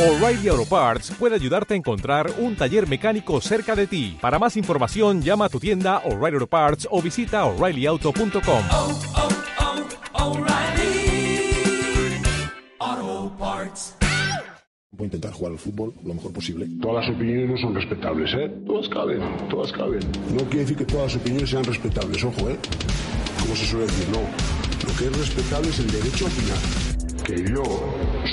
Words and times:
O'Reilly 0.00 0.48
Auto 0.48 0.64
Parts 0.64 1.10
puede 1.10 1.34
ayudarte 1.34 1.74
a 1.74 1.76
encontrar 1.76 2.32
un 2.38 2.56
taller 2.56 2.88
mecánico 2.88 3.38
cerca 3.42 3.76
de 3.76 3.86
ti. 3.86 4.16
Para 4.18 4.38
más 4.38 4.56
información, 4.56 5.20
llama 5.20 5.44
a 5.44 5.48
tu 5.50 5.60
tienda 5.60 5.98
O'Reilly 6.06 6.36
Auto 6.36 6.46
Parts 6.46 6.88
o 6.90 7.02
visita 7.02 7.44
oreillyauto.com. 7.44 8.62
oh, 8.70 8.98
oh, 10.14 10.24
O'Reilly 10.24 11.52
Auto 12.78 13.36
Parts. 13.36 13.94
Voy 14.92 15.02
a 15.02 15.04
intentar 15.04 15.32
jugar 15.32 15.52
al 15.52 15.58
fútbol 15.58 15.92
lo 16.02 16.14
mejor 16.14 16.32
posible. 16.32 16.66
Todas 16.80 17.06
las 17.06 17.14
opiniones 17.14 17.50
no 17.50 17.58
son 17.58 17.74
respetables, 17.74 18.32
¿eh? 18.32 18.50
Todas 18.66 18.88
caben, 18.88 19.20
todas 19.50 19.70
caben. 19.70 20.00
No 20.32 20.44
quiere 20.44 20.60
decir 20.60 20.78
que 20.78 20.86
todas 20.86 21.12
las 21.12 21.20
opiniones 21.20 21.50
sean 21.50 21.64
respetables, 21.64 22.24
ojo, 22.24 22.48
¿eh? 22.48 22.56
Como 23.38 23.54
se 23.54 23.66
suele 23.66 23.84
decir, 23.84 24.08
no. 24.08 24.20
Lo 24.20 24.96
que 24.96 25.04
es 25.04 25.18
respetable 25.18 25.68
es 25.68 25.78
el 25.78 25.90
derecho 25.90 26.24
a 26.24 26.28
opinar. 26.28 26.89
Que 27.24 27.36
yo, 27.48 27.62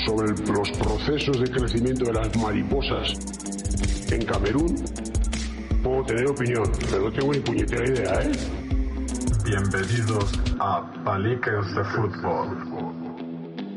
sobre 0.06 0.28
el- 0.32 0.52
los 0.52 0.70
procesos 0.78 1.40
de 1.40 1.50
crecimiento 1.50 2.06
de 2.06 2.12
las 2.14 2.34
mariposas 2.36 3.14
en 4.10 4.24
Camerún, 4.24 4.74
puedo 5.82 6.04
tener 6.04 6.26
opinión, 6.26 6.64
pero 6.90 7.02
no 7.04 7.12
tengo 7.12 7.32
ni 7.32 7.40
puñetera 7.40 7.84
idea, 7.86 8.22
¿eh? 8.22 8.32
Bienvenidos 9.44 10.32
a 10.58 10.90
Paliques 11.04 11.74
de 11.76 11.84
Fútbol. 11.84 13.68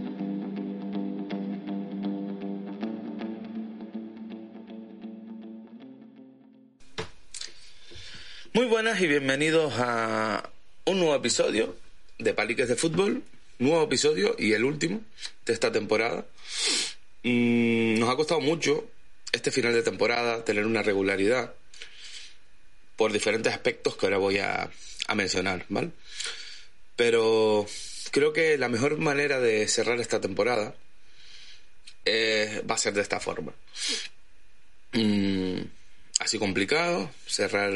Muy 8.54 8.66
buenas 8.66 9.00
y 9.02 9.08
bienvenidos 9.08 9.74
a 9.78 10.44
un 10.86 11.00
nuevo 11.00 11.16
episodio 11.16 11.76
de 12.20 12.34
Paliques 12.34 12.68
de 12.68 12.76
Fútbol. 12.76 13.24
Nuevo 13.62 13.84
episodio 13.84 14.36
y 14.40 14.54
el 14.54 14.66
último 14.66 15.02
de 15.46 15.54
esta 15.54 15.72
temporada. 15.72 16.26
Mm, 17.22 18.00
nos 18.00 18.10
ha 18.10 18.16
costado 18.16 18.42
mucho 18.42 18.90
este 19.32 19.52
final 19.52 19.72
de 19.74 19.84
temporada 19.84 20.44
tener 20.44 20.66
una 20.66 20.82
regularidad 20.82 21.54
por 22.96 23.12
diferentes 23.12 23.54
aspectos 23.54 23.96
que 23.96 24.08
ahora 24.08 24.18
voy 24.18 24.40
a, 24.40 24.72
a 25.08 25.14
mencionar, 25.14 25.68
¿vale? 25.70 25.92
Pero 26.96 27.68
creo 28.10 28.34
que 28.34 28.58
la 28.58 28.68
mejor 28.68 28.98
manera 28.98 29.40
de 29.40 29.68
cerrar 29.68 30.00
esta 30.00 30.20
temporada 30.20 30.74
eh, 32.04 32.64
va 32.68 32.74
a 32.74 32.80
ser 32.80 32.96
de 32.96 33.02
esta 33.02 33.20
forma. 33.20 33.54
Mm, 34.94 35.62
así 36.18 36.40
complicado, 36.40 37.12
cerrar 37.28 37.72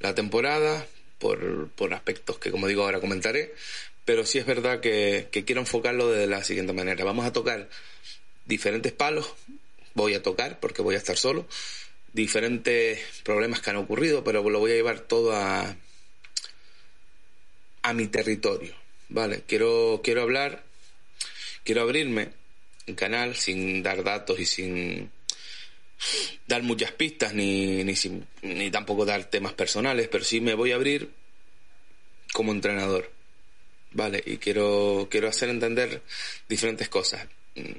la 0.00 0.14
temporada 0.14 0.86
por, 1.18 1.70
por 1.70 1.94
aspectos 1.94 2.38
que, 2.38 2.50
como 2.50 2.66
digo, 2.66 2.82
ahora 2.82 3.00
comentaré. 3.00 3.54
Pero 4.04 4.26
sí 4.26 4.38
es 4.38 4.46
verdad 4.46 4.80
que, 4.80 5.28
quiero 5.46 5.60
enfocarlo 5.60 6.10
de 6.10 6.26
la 6.26 6.44
siguiente 6.44 6.72
manera. 6.72 7.04
Vamos 7.04 7.24
a 7.24 7.32
tocar 7.32 7.68
diferentes 8.44 8.92
palos. 8.92 9.32
Voy 9.94 10.14
a 10.14 10.22
tocar 10.22 10.60
porque 10.60 10.82
voy 10.82 10.94
a 10.94 10.98
estar 10.98 11.16
solo. 11.16 11.46
Diferentes 12.12 13.00
problemas 13.22 13.60
que 13.60 13.70
han 13.70 13.76
ocurrido, 13.76 14.22
pero 14.22 14.48
lo 14.48 14.58
voy 14.60 14.72
a 14.72 14.74
llevar 14.74 15.00
todo 15.00 15.32
a, 15.32 15.74
a 17.82 17.92
mi 17.92 18.06
territorio. 18.06 18.74
Vale, 19.08 19.42
quiero, 19.46 20.00
quiero 20.02 20.22
hablar, 20.22 20.62
quiero 21.64 21.82
abrirme 21.82 22.28
el 22.86 22.94
canal 22.94 23.36
sin 23.36 23.82
dar 23.82 24.02
datos 24.04 24.38
y 24.38 24.46
sin 24.46 25.10
dar 26.46 26.62
muchas 26.62 26.92
pistas 26.92 27.32
ni, 27.34 27.84
ni, 27.84 27.96
sin- 27.96 28.26
ni 28.42 28.70
tampoco 28.70 29.04
dar 29.04 29.24
temas 29.24 29.52
personales, 29.54 30.08
pero 30.08 30.24
sí 30.24 30.40
me 30.40 30.54
voy 30.54 30.72
a 30.72 30.76
abrir 30.76 31.10
como 32.32 32.52
entrenador. 32.52 33.10
Vale, 33.94 34.22
y 34.26 34.36
quiero, 34.38 35.08
quiero 35.10 35.28
hacer 35.28 35.48
entender 35.48 36.02
diferentes 36.48 36.88
cosas. 36.88 37.26
Mm, 37.54 37.72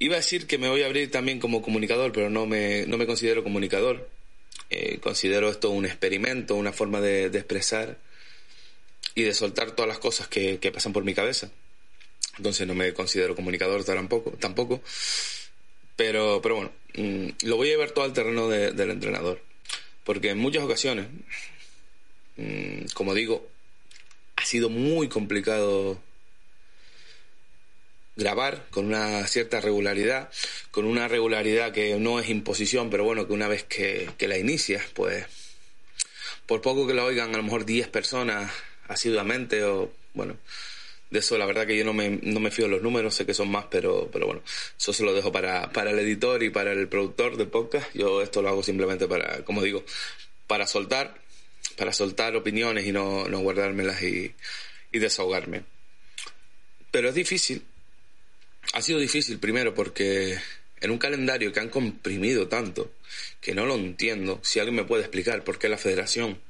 Iba 0.00 0.14
a 0.14 0.18
decir 0.18 0.46
que 0.46 0.58
me 0.58 0.68
voy 0.68 0.82
a 0.82 0.86
abrir 0.86 1.10
también 1.10 1.40
como 1.40 1.60
comunicador, 1.60 2.12
pero 2.12 2.30
no 2.30 2.46
me, 2.46 2.86
no 2.86 2.96
me 2.98 3.06
considero 3.06 3.42
comunicador. 3.42 4.08
Eh, 4.70 4.98
considero 5.00 5.48
esto 5.50 5.70
un 5.70 5.86
experimento, 5.86 6.54
una 6.54 6.72
forma 6.72 7.00
de, 7.00 7.30
de 7.30 7.38
expresar 7.38 7.98
y 9.16 9.22
de 9.24 9.34
soltar 9.34 9.72
todas 9.72 9.88
las 9.88 9.98
cosas 9.98 10.28
que, 10.28 10.58
que 10.60 10.70
pasan 10.70 10.92
por 10.92 11.02
mi 11.02 11.14
cabeza. 11.14 11.50
Entonces 12.36 12.64
no 12.68 12.74
me 12.74 12.94
considero 12.94 13.34
comunicador 13.34 13.82
tampoco, 13.84 14.30
tampoco. 14.38 14.80
Pero, 15.96 16.40
pero 16.40 16.54
bueno, 16.54 16.72
mm, 16.94 17.46
lo 17.46 17.56
voy 17.56 17.66
a 17.68 17.72
llevar 17.72 17.90
todo 17.90 18.04
al 18.04 18.12
terreno 18.12 18.48
de- 18.48 18.70
del 18.70 18.90
entrenador. 18.90 19.42
Porque 20.04 20.30
en 20.30 20.38
muchas 20.38 20.62
ocasiones, 20.62 21.08
mm, 22.36 22.84
como 22.94 23.14
digo, 23.14 23.48
ha 24.38 24.44
sido 24.44 24.70
muy 24.70 25.08
complicado 25.08 26.00
grabar 28.14 28.66
con 28.70 28.86
una 28.86 29.26
cierta 29.26 29.60
regularidad, 29.60 30.30
con 30.70 30.84
una 30.84 31.08
regularidad 31.08 31.72
que 31.72 31.96
no 31.96 32.20
es 32.20 32.28
imposición, 32.28 32.88
pero 32.88 33.04
bueno, 33.04 33.26
que 33.26 33.32
una 33.32 33.48
vez 33.48 33.64
que, 33.64 34.08
la 34.20 34.38
inicias, 34.38 34.84
pues 34.94 35.26
por 36.46 36.60
poco 36.62 36.86
que 36.86 36.94
lo 36.94 37.04
oigan 37.04 37.34
a 37.34 37.36
lo 37.36 37.42
mejor 37.42 37.64
10 37.64 37.88
personas 37.88 38.50
asiduamente 38.86 39.64
o 39.64 39.92
bueno, 40.14 40.36
de 41.10 41.18
eso 41.18 41.36
la 41.36 41.46
verdad 41.46 41.66
que 41.66 41.76
yo 41.76 41.84
no 41.84 41.92
me, 41.92 42.18
no 42.22 42.38
me 42.38 42.50
fío 42.50 42.66
de 42.66 42.70
los 42.70 42.82
números, 42.82 43.14
sé 43.14 43.26
que 43.26 43.34
son 43.34 43.50
más, 43.50 43.66
pero, 43.70 44.08
pero 44.12 44.26
bueno, 44.26 44.42
eso 44.78 44.92
se 44.92 45.04
lo 45.04 45.14
dejo 45.14 45.32
para, 45.32 45.72
para 45.72 45.90
el 45.90 45.98
editor 45.98 46.42
y 46.44 46.50
para 46.50 46.72
el 46.72 46.88
productor 46.88 47.36
del 47.36 47.48
podcast. 47.48 47.88
Yo 47.94 48.22
esto 48.22 48.40
lo 48.40 48.50
hago 48.50 48.62
simplemente 48.62 49.08
para, 49.08 49.44
como 49.44 49.62
digo, 49.62 49.84
para 50.46 50.66
soltar, 50.66 51.14
para 51.76 51.92
soltar 51.92 52.34
opiniones 52.36 52.86
y 52.86 52.92
no, 52.92 53.28
no 53.28 53.40
guardármelas 53.40 54.02
y, 54.02 54.34
y 54.92 54.98
desahogarme. 54.98 55.62
Pero 56.90 57.08
es 57.08 57.14
difícil, 57.14 57.62
ha 58.72 58.82
sido 58.82 58.98
difícil 58.98 59.38
primero 59.38 59.74
porque 59.74 60.38
en 60.80 60.90
un 60.90 60.98
calendario 60.98 61.52
que 61.52 61.60
han 61.60 61.68
comprimido 61.68 62.48
tanto 62.48 62.92
que 63.40 63.54
no 63.54 63.66
lo 63.66 63.74
entiendo, 63.74 64.40
si 64.42 64.58
alguien 64.58 64.76
me 64.76 64.84
puede 64.84 65.02
explicar 65.02 65.44
por 65.44 65.58
qué 65.58 65.68
la 65.68 65.78
federación 65.78 66.40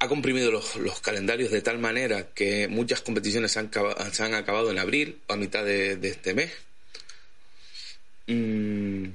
ha 0.00 0.08
comprimido 0.08 0.50
los, 0.50 0.76
los 0.76 1.00
calendarios 1.00 1.50
de 1.50 1.60
tal 1.60 1.78
manera 1.78 2.28
que 2.32 2.68
muchas 2.68 3.00
competiciones 3.00 3.52
se 3.52 3.58
han, 3.58 3.70
se 4.12 4.22
han 4.22 4.34
acabado 4.34 4.70
en 4.70 4.78
abril 4.78 5.20
o 5.26 5.32
a 5.32 5.36
mitad 5.36 5.64
de, 5.64 5.96
de 5.96 6.08
este 6.08 6.34
mes. 6.34 6.52
Mm, 8.28 9.06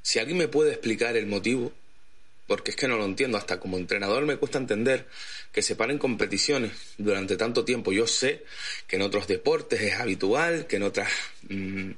si 0.00 0.18
alguien 0.18 0.38
me 0.38 0.48
puede 0.48 0.70
explicar 0.70 1.16
el 1.16 1.26
motivo, 1.26 1.74
porque 2.48 2.70
es 2.72 2.76
que 2.76 2.88
no 2.88 2.96
lo 2.96 3.04
entiendo, 3.04 3.36
hasta 3.36 3.60
como 3.60 3.76
entrenador 3.76 4.24
me 4.24 4.38
cuesta 4.38 4.58
entender 4.58 5.06
que 5.52 5.62
se 5.62 5.76
paren 5.76 5.98
competiciones 5.98 6.72
durante 6.96 7.36
tanto 7.36 7.64
tiempo. 7.64 7.92
Yo 7.92 8.06
sé 8.06 8.42
que 8.86 8.96
en 8.96 9.02
otros 9.02 9.28
deportes 9.28 9.80
es 9.82 9.94
habitual, 9.94 10.66
que 10.66 10.76
en 10.76 10.82
otras, 10.82 11.12
mm, 11.48 11.90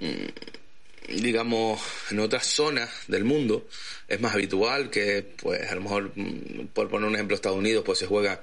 mm, 0.00 1.22
digamos, 1.22 1.80
en 2.10 2.20
otras 2.20 2.46
zonas 2.46 2.90
del 3.08 3.24
mundo 3.24 3.66
es 4.06 4.20
más 4.20 4.34
habitual 4.34 4.90
que, 4.90 5.24
pues, 5.42 5.68
a 5.70 5.74
lo 5.74 5.80
mejor, 5.80 6.12
mm, 6.14 6.66
por 6.74 6.88
poner 6.90 7.08
un 7.08 7.14
ejemplo, 7.14 7.34
Estados 7.34 7.58
Unidos, 7.58 7.84
pues 7.84 7.98
se 7.98 8.06
juega 8.06 8.40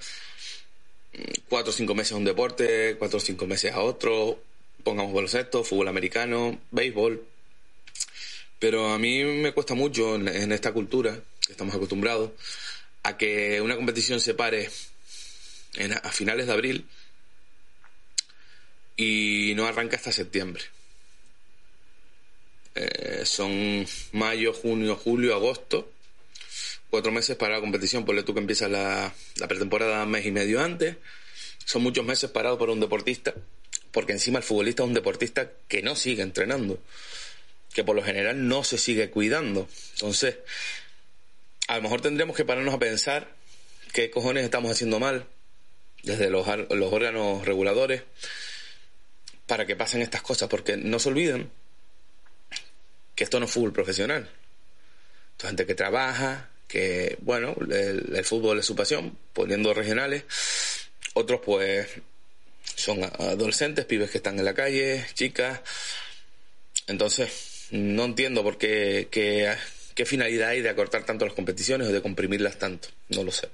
cuatro 1.50 1.70
o 1.70 1.74
cinco 1.74 1.94
meses 1.94 2.14
a 2.14 2.18
un 2.18 2.26
deporte, 2.26 2.96
cuatro 2.98 3.18
o 3.18 3.22
cinco 3.22 3.46
meses 3.46 3.72
a 3.74 3.82
otro, 3.82 4.40
pongamos 4.84 5.14
baloncesto, 5.14 5.64
fútbol 5.64 5.88
americano, 5.88 6.60
béisbol, 6.72 7.24
pero 8.64 8.94
a 8.94 8.98
mí 8.98 9.22
me 9.26 9.52
cuesta 9.52 9.74
mucho 9.74 10.16
en, 10.16 10.54
esta 10.54 10.72
cultura, 10.72 11.20
que 11.46 11.52
estamos 11.52 11.76
acostumbrados, 11.76 12.32
a 13.04 13.18
que 13.18 13.60
una 13.60 13.76
competición 13.76 14.22
se 14.22 14.36
pare 14.36 14.70
en- 15.74 15.92
a 15.92 16.10
finales 16.14 16.48
de 16.48 16.54
abril 16.54 16.88
y 18.96 19.52
no 19.58 19.66
arranca 19.68 19.98
hasta 19.98 20.14
septiembre. 20.14 20.64
Eh, 22.76 23.24
son 23.26 23.86
mayo, 24.14 24.54
junio, 24.54 24.96
julio, 24.96 25.36
agosto. 25.36 25.92
Cuatro 26.90 27.12
meses 27.12 27.36
para 27.36 27.56
la 27.56 27.60
competición, 27.60 28.06
ponle 28.06 28.24
tú 28.24 28.34
que 28.34 28.40
empieza 28.40 28.70
la, 28.70 29.14
la 29.36 29.48
pretemporada 29.50 30.06
mes 30.06 30.26
y 30.26 30.32
medio 30.32 30.62
antes. 30.62 30.96
Son 31.66 31.84
muchos 31.84 32.06
meses 32.06 32.30
parados 32.30 32.58
para 32.60 32.72
un 32.72 32.80
deportista, 32.80 33.34
porque 33.92 34.14
encima 34.14 34.40
el 34.40 34.46
futbolista 34.46 34.84
es 34.84 34.88
un 34.88 34.94
deportista 34.94 35.52
que 35.68 35.82
no 35.82 35.98
sigue 35.98 36.22
entrenando 36.24 36.80
que 37.74 37.84
por 37.84 37.96
lo 37.96 38.04
general 38.04 38.48
no 38.48 38.64
se 38.64 38.78
sigue 38.78 39.10
cuidando. 39.10 39.68
Entonces, 39.94 40.38
a 41.68 41.78
lo 41.78 41.84
mejor 41.84 42.02
tendremos 42.02 42.36
que 42.36 42.46
pararnos 42.46 42.74
a 42.74 42.80
pensar 42.80 43.36
qué 43.92 44.10
cojones 44.10 44.44
estamos 44.44 44.72
haciendo 44.72 45.00
mal 45.00 45.28
desde 46.04 46.30
los, 46.30 46.46
los 46.70 46.94
órganos 46.94 47.46
reguladores 47.46 48.04
para 49.48 49.66
que 49.66 49.76
pasen 49.76 50.02
estas 50.02 50.22
cosas, 50.22 50.50
porque 50.50 50.78
no 50.78 51.00
se 51.00 51.10
olviden 51.10 51.50
que 53.16 53.24
esto 53.24 53.40
no 53.40 53.46
es 53.46 53.52
fútbol 53.52 53.74
profesional. 53.74 54.30
Esto 55.32 55.48
es 55.48 55.50
gente 55.50 55.66
que 55.66 55.76
trabaja, 55.76 56.50
que, 56.68 57.18
bueno, 57.22 57.56
el, 57.62 58.16
el 58.16 58.26
fútbol 58.26 58.60
es 58.60 58.66
su 58.66 58.76
pasión, 58.76 59.18
poniendo 59.34 59.74
regionales. 59.74 60.24
Otros, 61.14 61.42
pues, 61.44 61.88
son 62.76 63.04
adolescentes, 63.04 63.86
pibes 63.86 64.10
que 64.10 64.18
están 64.18 64.40
en 64.40 64.46
la 64.46 64.54
calle, 64.54 65.06
chicas. 65.14 65.62
Entonces, 66.88 67.53
no 67.74 68.06
entiendo 68.06 68.44
por 68.44 68.60
qué, 68.60 69.58
finalidad 70.06 70.50
hay 70.50 70.62
de 70.62 70.70
acortar 70.70 71.06
tanto 71.06 71.26
las 71.26 71.34
competiciones 71.34 71.88
o 71.88 71.92
de 71.92 72.04
comprimirlas 72.04 72.60
tanto. 72.60 72.88
No 73.10 73.24
lo 73.24 73.32
sé. 73.32 73.50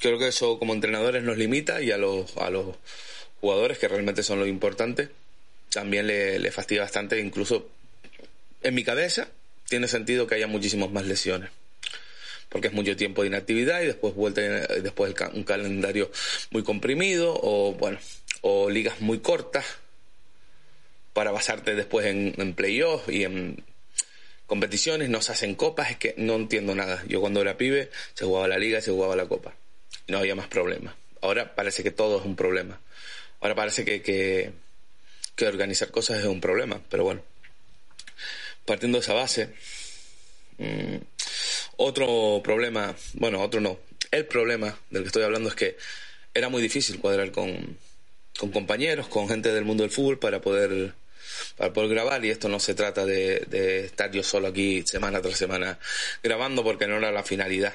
Creo 0.00 0.18
que 0.18 0.28
eso 0.28 0.58
como 0.58 0.72
entrenadores 0.72 1.22
nos 1.22 1.36
limita 1.36 1.82
y 1.82 1.90
a 1.90 1.98
los, 1.98 2.34
a 2.38 2.48
los 2.48 2.76
jugadores, 3.40 3.78
que 3.78 3.86
realmente 3.86 4.22
son 4.22 4.40
lo 4.40 4.46
importante, 4.46 5.10
también 5.70 6.06
le, 6.06 6.50
fastidia 6.52 6.82
bastante, 6.82 7.20
incluso 7.20 7.68
en 8.62 8.74
mi 8.74 8.82
cabeza 8.82 9.28
tiene 9.68 9.88
sentido 9.88 10.26
que 10.26 10.36
haya 10.36 10.46
muchísimas 10.46 10.90
más 10.90 11.06
lesiones 11.06 11.50
porque 12.48 12.68
es 12.68 12.72
mucho 12.74 12.96
tiempo 12.96 13.22
de 13.22 13.28
inactividad 13.28 13.82
y 13.82 13.86
después 13.86 14.14
vuelta 14.14 14.40
después 14.40 15.12
un 15.32 15.42
calendario 15.42 16.10
muy 16.50 16.62
comprimido 16.62 17.34
o 17.42 17.72
bueno 17.72 17.98
o 18.42 18.70
ligas 18.70 19.00
muy 19.00 19.18
cortas 19.18 19.64
para 21.14 21.30
basarte 21.30 21.74
después 21.74 22.06
en, 22.06 22.34
en 22.36 22.54
playoffs 22.54 23.08
y 23.08 23.24
en 23.24 23.64
competiciones 24.46 25.08
no 25.08 25.22
se 25.22 25.32
hacen 25.32 25.54
copas 25.54 25.90
es 25.92 25.96
que 25.96 26.14
no 26.18 26.34
entiendo 26.34 26.74
nada. 26.74 27.02
Yo 27.08 27.22
cuando 27.22 27.40
era 27.40 27.56
pibe 27.56 27.90
se 28.12 28.26
jugaba 28.26 28.46
la 28.46 28.58
liga 28.58 28.82
se 28.82 28.90
jugaba 28.90 29.16
la 29.16 29.26
copa. 29.26 29.54
No 30.08 30.18
había 30.18 30.34
más 30.34 30.48
problemas 30.48 30.94
ahora 31.24 31.54
parece 31.54 31.82
que 31.82 31.90
todo 31.90 32.18
es 32.18 32.24
un 32.24 32.36
problema. 32.36 32.80
Ahora 33.40 33.54
parece 33.54 33.84
que, 33.84 34.02
que, 34.02 34.52
que 35.34 35.46
organizar 35.46 35.90
cosas 35.90 36.18
es 36.18 36.26
un 36.26 36.40
problema 36.40 36.80
pero 36.90 37.04
bueno. 37.04 37.22
Partiendo 38.64 38.98
de 38.98 39.02
esa 39.02 39.14
base 39.14 39.54
mm, 40.58 40.96
otro 41.76 42.40
problema, 42.44 42.94
bueno, 43.14 43.42
otro 43.42 43.60
no. 43.60 43.78
El 44.10 44.26
problema 44.26 44.78
del 44.90 45.02
que 45.02 45.08
estoy 45.08 45.24
hablando 45.24 45.48
es 45.48 45.54
que 45.54 45.76
era 46.34 46.48
muy 46.48 46.62
difícil 46.62 47.00
cuadrar 47.00 47.32
con, 47.32 47.78
con 48.38 48.50
compañeros, 48.52 49.08
con 49.08 49.28
gente 49.28 49.52
del 49.52 49.64
mundo 49.64 49.82
del 49.82 49.90
fútbol 49.90 50.18
para 50.18 50.40
poder 50.40 50.94
para 51.56 51.72
poder 51.72 51.90
grabar 51.90 52.24
y 52.24 52.30
esto 52.30 52.48
no 52.48 52.60
se 52.60 52.74
trata 52.74 53.04
de, 53.06 53.44
de 53.48 53.86
estar 53.86 54.10
yo 54.10 54.22
solo 54.22 54.48
aquí 54.48 54.82
semana 54.86 55.20
tras 55.20 55.38
semana 55.38 55.78
grabando 56.22 56.62
porque 56.64 56.86
no 56.86 56.96
era 56.96 57.12
la 57.12 57.22
finalidad. 57.22 57.74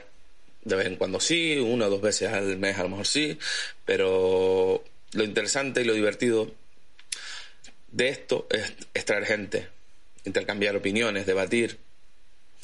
De 0.63 0.75
vez 0.75 0.87
en 0.87 0.97
cuando 0.97 1.19
sí, 1.19 1.57
una 1.57 1.87
o 1.87 1.89
dos 1.89 2.01
veces 2.01 2.29
al 2.29 2.57
mes 2.57 2.77
a 2.77 2.83
lo 2.83 2.89
mejor 2.89 3.07
sí, 3.07 3.39
pero 3.85 4.83
lo 5.13 5.23
interesante 5.23 5.81
y 5.81 5.85
lo 5.85 5.93
divertido 5.93 6.51
de 7.91 8.09
esto 8.09 8.47
es, 8.49 8.73
es 8.93 9.05
traer 9.05 9.25
gente, 9.25 9.67
intercambiar 10.25 10.75
opiniones, 10.75 11.25
debatir, 11.25 11.79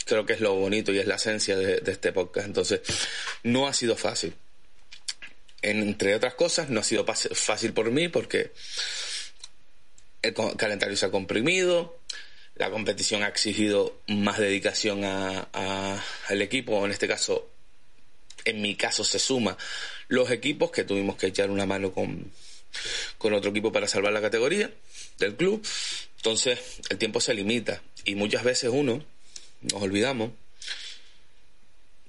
creo 0.06 0.26
que 0.26 0.34
es 0.34 0.42
lo 0.42 0.54
bonito 0.56 0.94
y 0.94 1.00
es 1.00 1.08
la 1.08 1.16
esencia 1.16 1.58
de, 1.58 1.80
de 1.80 1.92
este 1.92 2.12
podcast. 2.12 2.48
Entonces, 2.48 2.82
no 3.44 3.68
ha 3.68 3.74
sido 3.74 3.96
fácil. 3.96 4.34
Entre 5.62 6.14
otras 6.14 6.36
cosas, 6.36 6.70
no 6.70 6.80
ha 6.80 6.84
sido 6.84 7.06
fácil 7.06 7.74
por 7.74 7.90
mí 7.90 8.08
porque 8.08 8.52
el 10.28 10.34
calendario 10.58 10.96
se 10.98 11.06
ha 11.06 11.12
comprimido, 11.12 12.00
la 12.56 12.70
competición 12.72 13.24
ha 13.24 13.28
exigido 13.28 14.00
más 14.08 14.38
dedicación 14.40 15.04
a- 15.04 15.48
a- 15.54 16.04
al 16.28 16.42
equipo, 16.42 16.86
en 16.86 16.92
este 16.92 17.08
caso, 17.08 17.50
en 18.46 18.62
mi 18.62 18.76
caso 18.76 19.04
se 19.04 19.20
suma 19.20 19.58
los 20.08 20.30
equipos 20.32 20.72
que 20.72 20.84
tuvimos 20.84 21.16
que 21.18 21.28
echar 21.28 21.50
una 21.50 21.66
mano 21.66 21.92
con, 21.92 22.32
con 23.18 23.34
otro 23.34 23.50
equipo 23.52 23.72
para 23.72 23.88
salvar 23.88 24.14
la 24.14 24.22
categoría 24.22 24.72
del 25.18 25.36
club. 25.36 25.66
Entonces, 26.18 26.60
el 26.90 26.98
tiempo 26.98 27.20
se 27.22 27.34
limita 27.34 27.82
y 28.04 28.16
muchas 28.16 28.44
veces 28.44 28.70
uno 28.74 29.04
nos 29.62 29.82
olvidamos 29.82 30.32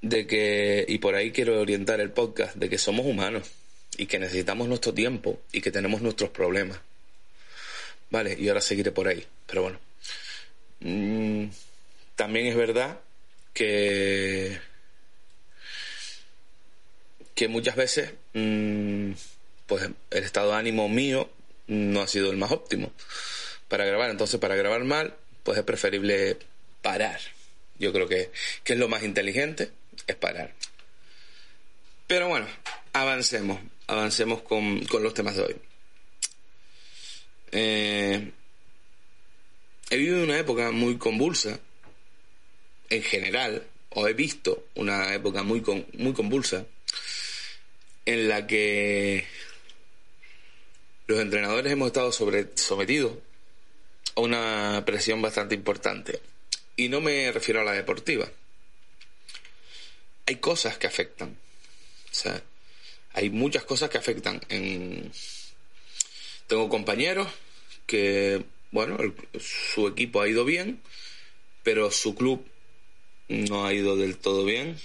de 0.03 0.27
que, 0.27 0.85
y 0.89 0.99
por 0.99 1.15
ahí 1.15 1.33
quiero 1.33 1.61
orientar 1.61 2.01
el 2.01 2.11
podcast, 2.11 2.55
de 2.57 2.69
que 2.69 2.79
somos 2.79 3.07
humanos 3.07 3.49
y 3.99 4.07
que 4.07 4.19
necesitamos 4.19 4.69
nuestro 4.69 4.93
tiempo 4.95 5.41
y 5.53 5.61
que 5.61 5.71
tenemos 5.71 6.03
nuestros 6.03 6.31
problemas. 6.31 6.79
Vale, 8.11 8.37
y 8.39 8.49
ahora 8.49 8.61
seguiré 8.61 8.93
por 8.93 9.09
ahí, 9.09 9.27
pero 9.47 9.63
bueno. 9.63 9.79
Mm, 10.81 11.47
también 12.15 12.47
es 12.47 12.57
verdad 12.57 13.01
que 13.53 14.59
que 17.35 17.49
muchas 17.49 17.77
veces 17.77 18.15
mm, 18.33 19.13
pues 19.67 19.89
el 20.11 20.25
estado 20.25 20.51
de 20.53 20.57
ánimo 20.57 20.89
mío 20.89 21.31
no 21.67 22.01
ha 22.01 22.07
sido 22.07 22.31
el 22.31 22.39
más 22.39 22.51
óptimo 22.51 22.93
para 23.69 23.85
grabar. 23.85 24.11
Entonces 24.11 24.41
para 24.41 24.57
grabar 24.57 24.85
mal 24.85 25.15
pues 25.43 25.59
es 25.59 25.65
preferible 25.65 26.39
parar. 26.83 27.21
Yo 27.79 27.93
creo 27.93 28.09
que, 28.09 28.31
que 28.65 28.73
es 28.73 28.79
lo 28.79 28.89
más 28.89 29.03
inteligente 29.03 29.71
es 30.07 30.17
parar. 30.17 30.55
Pero 32.07 32.29
bueno 32.29 32.47
avancemos 32.93 33.61
avancemos 33.87 34.43
con, 34.43 34.85
con 34.87 35.03
los 35.03 35.15
temas 35.15 35.37
de 35.37 35.43
hoy 35.43 35.57
Eh, 37.53 38.33
he 39.91 39.97
vivido 39.97 40.23
una 40.25 40.39
época 40.39 40.71
muy 40.73 40.99
convulsa 40.99 41.61
en 42.91 43.03
general 43.03 43.67
o 43.91 44.09
he 44.09 44.13
visto 44.13 44.67
una 44.75 45.15
época 45.15 45.43
muy 45.43 45.61
con- 45.63 45.87
muy 45.95 46.13
convulsa 46.13 46.67
en 48.05 48.29
la 48.29 48.47
que 48.47 49.27
los 51.07 51.21
entrenadores 51.21 51.73
hemos 51.73 51.87
estado 51.89 52.13
sometidos 52.13 53.13
a 54.17 54.21
una 54.21 54.83
presión 54.85 55.23
bastante 55.23 55.55
importante. 55.55 56.21
Y 56.77 56.89
no 56.89 57.01
me 57.01 57.31
refiero 57.33 57.61
a 57.61 57.65
la 57.65 57.73
deportiva. 57.73 58.29
Hay 60.27 60.37
cosas 60.37 60.79
que 60.79 60.87
afectan. 60.87 61.37
O 62.11 62.15
sea, 62.15 62.43
hay 63.13 63.31
muchas 63.31 63.65
cosas 63.65 63.89
que 63.89 63.99
afectan. 63.99 64.41
En... 64.49 65.11
Tengo 66.47 66.69
compañeros 66.69 67.29
que, 67.87 68.45
bueno, 68.71 68.99
su 69.39 69.89
equipo 69.89 70.21
ha 70.21 70.29
ido 70.29 70.45
bien, 70.45 70.81
pero 71.63 71.91
su 71.91 72.15
club 72.15 72.47
no 73.29 73.67
ha 73.67 73.73
ido 73.73 73.97
del 73.97 74.17
todo 74.17 74.45
bien. 74.45 74.77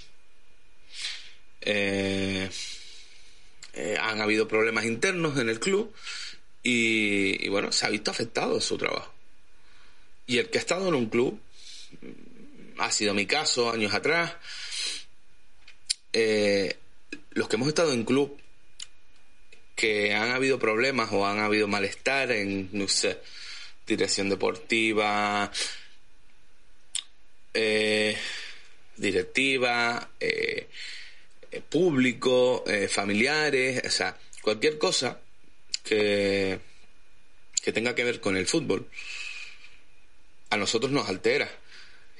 Eh, 1.62 2.50
eh, 3.74 3.98
han 4.02 4.22
habido 4.22 4.48
problemas 4.48 4.86
internos 4.86 5.38
en 5.38 5.50
el 5.50 5.60
club 5.60 5.94
y, 6.64 7.46
y, 7.46 7.50
bueno, 7.50 7.72
se 7.72 7.86
ha 7.86 7.90
visto 7.90 8.12
afectado 8.12 8.60
su 8.60 8.78
trabajo. 8.78 9.14
Y 10.26 10.38
el 10.38 10.50
que 10.50 10.58
ha 10.58 10.62
estado 10.62 10.88
en 10.88 10.96
un 10.96 11.08
club, 11.08 11.40
mm, 12.02 12.80
ha 12.82 12.92
sido 12.92 13.14
mi 13.14 13.26
caso 13.26 13.72
años 13.72 13.94
atrás, 13.94 14.34
eh, 16.14 16.76
los 17.32 17.48
que 17.48 17.56
hemos 17.56 17.70
estado 17.70 17.94
en 17.94 18.04
club 18.04 18.38
que 19.82 20.14
han 20.14 20.30
habido 20.30 20.60
problemas 20.60 21.12
o 21.12 21.26
han 21.26 21.40
habido 21.40 21.68
malestar 21.68 22.32
en, 22.32 22.70
dirección 23.88 24.30
deportiva, 24.30 25.52
eh, 27.52 28.16
directiva, 28.96 30.12
eh, 30.20 30.68
eh, 31.50 31.62
público, 31.68 32.64
familiares, 32.90 33.82
o 33.84 33.90
sea, 33.90 34.16
cualquier 34.44 34.78
cosa 34.78 35.20
que, 35.84 36.60
que 37.64 37.72
tenga 37.72 37.96
que 37.96 38.04
ver 38.04 38.22
con 38.22 38.38
el 38.38 38.46
fútbol, 38.46 38.88
a 40.52 40.58
nosotros 40.58 40.92
nos 40.92 41.10
altera. 41.10 41.50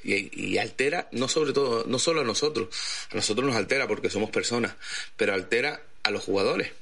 Y, 0.02 0.50
y 0.50 0.58
altera 0.58 1.08
no 1.12 1.28
sobre 1.28 1.52
todo, 1.52 1.84
no 1.86 2.00
solo 2.00 2.22
a 2.22 2.24
nosotros, 2.24 2.76
a 3.12 3.14
nosotros 3.14 3.46
nos 3.46 3.54
altera 3.54 3.86
porque 3.86 4.10
somos 4.10 4.30
personas, 4.30 4.74
pero 5.16 5.32
altera 5.32 5.80
a 6.02 6.10
los 6.10 6.24
jugadores. 6.24 6.81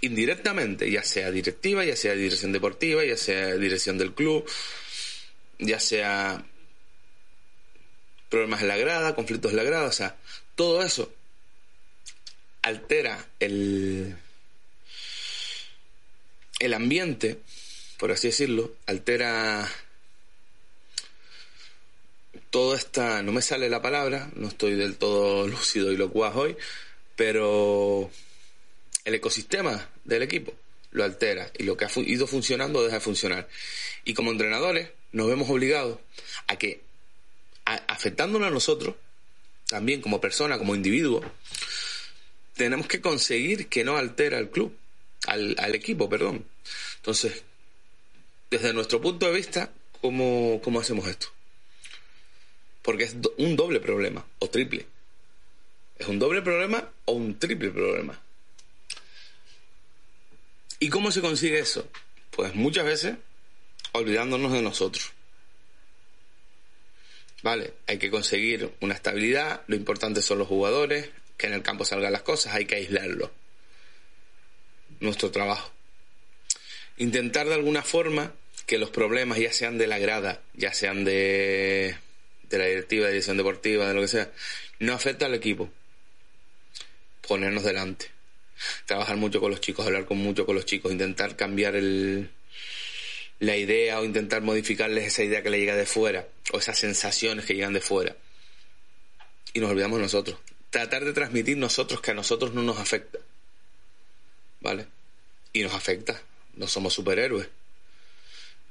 Indirectamente, 0.00 0.90
ya 0.90 1.02
sea 1.02 1.30
directiva, 1.30 1.84
ya 1.84 1.96
sea 1.96 2.14
dirección 2.14 2.52
deportiva, 2.52 3.04
ya 3.04 3.16
sea 3.16 3.56
dirección 3.56 3.98
del 3.98 4.14
club, 4.14 4.48
ya 5.58 5.80
sea 5.80 6.44
problemas 8.28 8.62
en 8.62 8.68
la 8.68 8.76
grada, 8.76 9.14
conflictos 9.14 9.50
en 9.50 9.56
la 9.56 9.64
grada, 9.64 9.88
o 9.88 9.92
sea, 9.92 10.16
todo 10.54 10.82
eso 10.82 11.12
altera 12.62 13.26
el, 13.40 14.16
el 16.60 16.74
ambiente, 16.74 17.38
por 17.98 18.12
así 18.12 18.28
decirlo, 18.28 18.76
altera 18.86 19.68
toda 22.50 22.76
esta, 22.76 23.22
no 23.22 23.32
me 23.32 23.42
sale 23.42 23.68
la 23.68 23.82
palabra, 23.82 24.30
no 24.34 24.48
estoy 24.48 24.74
del 24.74 24.96
todo 24.96 25.46
lúcido 25.48 25.92
y 25.92 25.96
locuaz 25.96 26.36
hoy, 26.36 26.56
pero 27.16 28.10
el 29.08 29.14
ecosistema 29.14 29.88
del 30.04 30.22
equipo 30.22 30.52
lo 30.90 31.02
altera 31.02 31.50
y 31.56 31.64
lo 31.64 31.76
que 31.78 31.86
ha 31.86 31.90
ido 31.96 32.26
funcionando 32.26 32.82
deja 32.82 32.96
de 32.96 33.00
funcionar. 33.00 33.48
Y 34.04 34.12
como 34.12 34.30
entrenadores 34.30 34.90
nos 35.12 35.28
vemos 35.28 35.48
obligados 35.48 35.98
a 36.46 36.56
que, 36.56 36.82
a- 37.64 37.82
afectándonos 37.88 38.48
a 38.48 38.50
nosotros, 38.50 38.96
también 39.66 40.02
como 40.02 40.20
persona, 40.20 40.58
como 40.58 40.74
individuo, 40.74 41.22
tenemos 42.54 42.86
que 42.86 43.00
conseguir 43.00 43.68
que 43.68 43.82
no 43.82 43.96
altera 43.96 44.36
al 44.36 44.50
club, 44.50 44.76
al, 45.26 45.74
equipo, 45.74 46.08
perdón. 46.10 46.44
Entonces, 46.96 47.42
desde 48.50 48.74
nuestro 48.74 49.00
punto 49.00 49.26
de 49.26 49.32
vista, 49.32 49.72
¿cómo, 50.02 50.60
cómo 50.62 50.80
hacemos 50.80 51.06
esto? 51.08 51.28
Porque 52.82 53.04
es 53.04 53.16
un 53.38 53.56
doble 53.56 53.80
problema, 53.80 54.26
o 54.38 54.50
triple. 54.50 54.86
¿Es 55.98 56.08
un 56.08 56.18
doble 56.18 56.42
problema 56.42 56.90
o 57.06 57.12
un 57.12 57.38
triple 57.38 57.70
problema? 57.70 58.20
¿Y 60.78 60.88
cómo 60.88 61.10
se 61.10 61.20
consigue 61.20 61.58
eso? 61.58 61.88
Pues 62.30 62.54
muchas 62.54 62.84
veces 62.84 63.16
olvidándonos 63.92 64.52
de 64.52 64.62
nosotros. 64.62 65.12
Vale, 67.42 67.74
hay 67.86 67.98
que 67.98 68.10
conseguir 68.10 68.72
una 68.80 68.94
estabilidad, 68.94 69.62
lo 69.68 69.76
importante 69.76 70.22
son 70.22 70.38
los 70.38 70.48
jugadores, 70.48 71.10
que 71.36 71.46
en 71.46 71.52
el 71.52 71.62
campo 71.62 71.84
salgan 71.84 72.12
las 72.12 72.22
cosas, 72.22 72.54
hay 72.54 72.64
que 72.64 72.76
aislarlo. 72.76 73.30
Nuestro 75.00 75.30
trabajo. 75.30 75.70
Intentar 76.96 77.48
de 77.48 77.54
alguna 77.54 77.82
forma 77.82 78.34
que 78.66 78.78
los 78.78 78.90
problemas, 78.90 79.38
ya 79.38 79.52
sean 79.52 79.78
de 79.78 79.86
la 79.86 79.98
grada, 79.98 80.42
ya 80.54 80.74
sean 80.74 81.04
de, 81.04 81.96
de 82.50 82.58
la 82.58 82.66
directiva, 82.66 83.06
de 83.06 83.12
dirección 83.12 83.36
deportiva, 83.36 83.86
de 83.86 83.94
lo 83.94 84.00
que 84.00 84.08
sea, 84.08 84.32
no 84.80 84.92
afecta 84.92 85.26
al 85.26 85.34
equipo. 85.34 85.70
Ponernos 87.26 87.62
delante. 87.62 88.17
Trabajar 88.88 89.18
mucho 89.18 89.38
con 89.38 89.50
los 89.50 89.60
chicos, 89.60 89.84
hablar 89.84 90.06
con 90.06 90.16
mucho 90.16 90.46
con 90.46 90.54
los 90.54 90.64
chicos, 90.64 90.90
intentar 90.90 91.36
cambiar 91.36 91.76
el, 91.76 92.30
la 93.38 93.54
idea 93.54 94.00
o 94.00 94.04
intentar 94.06 94.40
modificarles 94.40 95.08
esa 95.08 95.22
idea 95.22 95.42
que 95.42 95.50
le 95.50 95.58
llega 95.58 95.76
de 95.76 95.84
fuera 95.84 96.26
o 96.52 96.58
esas 96.58 96.78
sensaciones 96.78 97.44
que 97.44 97.52
llegan 97.52 97.74
de 97.74 97.82
fuera. 97.82 98.16
Y 99.52 99.60
nos 99.60 99.72
olvidamos 99.72 100.00
nosotros. 100.00 100.38
Tratar 100.70 101.04
de 101.04 101.12
transmitir 101.12 101.58
nosotros 101.58 102.00
que 102.00 102.12
a 102.12 102.14
nosotros 102.14 102.54
no 102.54 102.62
nos 102.62 102.78
afecta. 102.78 103.18
¿Vale? 104.62 104.86
Y 105.52 105.60
nos 105.60 105.74
afecta. 105.74 106.22
No 106.54 106.66
somos 106.66 106.94
superhéroes. 106.94 107.46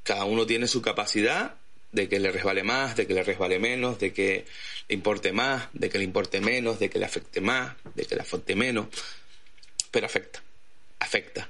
Cada 0.01 0.25
uno 0.25 0.47
tiene 0.47 0.67
su 0.67 0.81
capacidad 0.81 1.57
de 1.91 2.09
que 2.09 2.19
le 2.19 2.31
resbale 2.31 2.63
más, 2.63 2.95
de 2.95 3.05
que 3.05 3.13
le 3.13 3.21
resbale 3.21 3.59
menos, 3.59 4.00
de 4.00 4.13
que 4.13 4.45
le 4.88 4.95
importe 4.95 5.31
más, 5.31 5.67
de 5.74 5.91
que 5.91 6.00
le 6.00 6.05
importe 6.05 6.41
menos, 6.41 6.79
de 6.79 6.89
que 6.89 6.97
le 6.97 7.05
afecte 7.05 7.39
más, 7.39 7.75
de 7.93 8.05
que 8.05 8.15
le 8.15 8.21
afecte 8.21 8.55
menos. 8.55 8.88
Pero 9.91 10.06
afecta. 10.06 10.41
Afecta. 11.00 11.50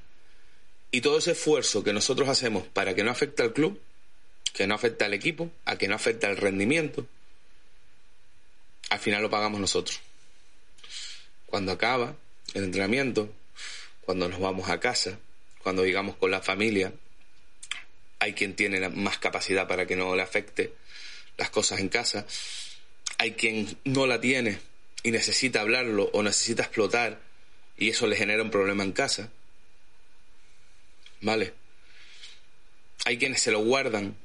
Y 0.91 1.01
todo 1.01 1.17
ese 1.17 1.32
esfuerzo 1.32 1.84
que 1.84 1.94
nosotros 1.94 2.29
hacemos 2.29 2.65
para 2.67 2.96
que 2.96 3.03
no 3.03 3.12
afecte 3.12 3.44
al 3.44 3.53
club, 3.53 3.82
que 4.53 4.67
no 4.67 4.75
afecte 4.75 5.06
al 5.06 5.13
equipo, 5.13 5.51
a 5.65 5.77
que 5.77 5.88
no 5.88 5.96
afecte 5.96 6.25
al 6.25 6.38
rendimiento, 6.38 7.06
al 8.89 9.00
final 9.00 9.22
lo 9.22 9.29
pagamos 9.29 9.60
nosotros. 9.60 10.00
Cuando 11.46 11.72
acaba 11.72 12.15
el 12.53 12.63
entrenamiento, 12.63 13.34
cuando 14.01 14.29
nos 14.29 14.39
vamos 14.39 14.70
a 14.70 14.79
casa, 14.79 15.20
cuando 15.62 15.86
llegamos 15.86 16.15
con 16.15 16.32
la 16.32 16.41
familia, 16.41 16.94
hay 18.20 18.34
quien 18.34 18.56
tiene 18.56 18.88
más 18.89 19.17
capacidad 19.17 19.67
para 19.67 19.86
que 19.86 19.96
no 19.96 20.15
le 20.15 20.22
afecte 20.22 20.74
las 21.38 21.50
cosas 21.50 21.79
en 21.79 21.89
casa, 21.89 22.25
hay 23.17 23.34
quien 23.34 23.77
no 23.84 24.08
la 24.08 24.20
tiene 24.20 24.60
y 25.03 25.12
necesita 25.12 25.62
hablarlo 25.62 26.10
o 26.13 26.24
necesita 26.24 26.63
explotar 26.63 27.26
y 27.77 27.89
eso 27.89 28.07
le 28.07 28.15
genera 28.15 28.43
un 28.43 28.51
problema 28.51 28.84
en 28.84 28.91
casa. 28.91 29.29
¿Vale? 31.22 31.53
Hay 33.05 33.17
quienes 33.17 33.41
se 33.41 33.51
lo 33.51 33.60
guardan 33.60 34.15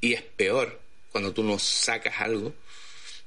y 0.00 0.14
es 0.14 0.22
peor 0.22 0.80
cuando 1.12 1.32
tú 1.32 1.42
no 1.42 1.58
sacas 1.58 2.20
algo, 2.20 2.54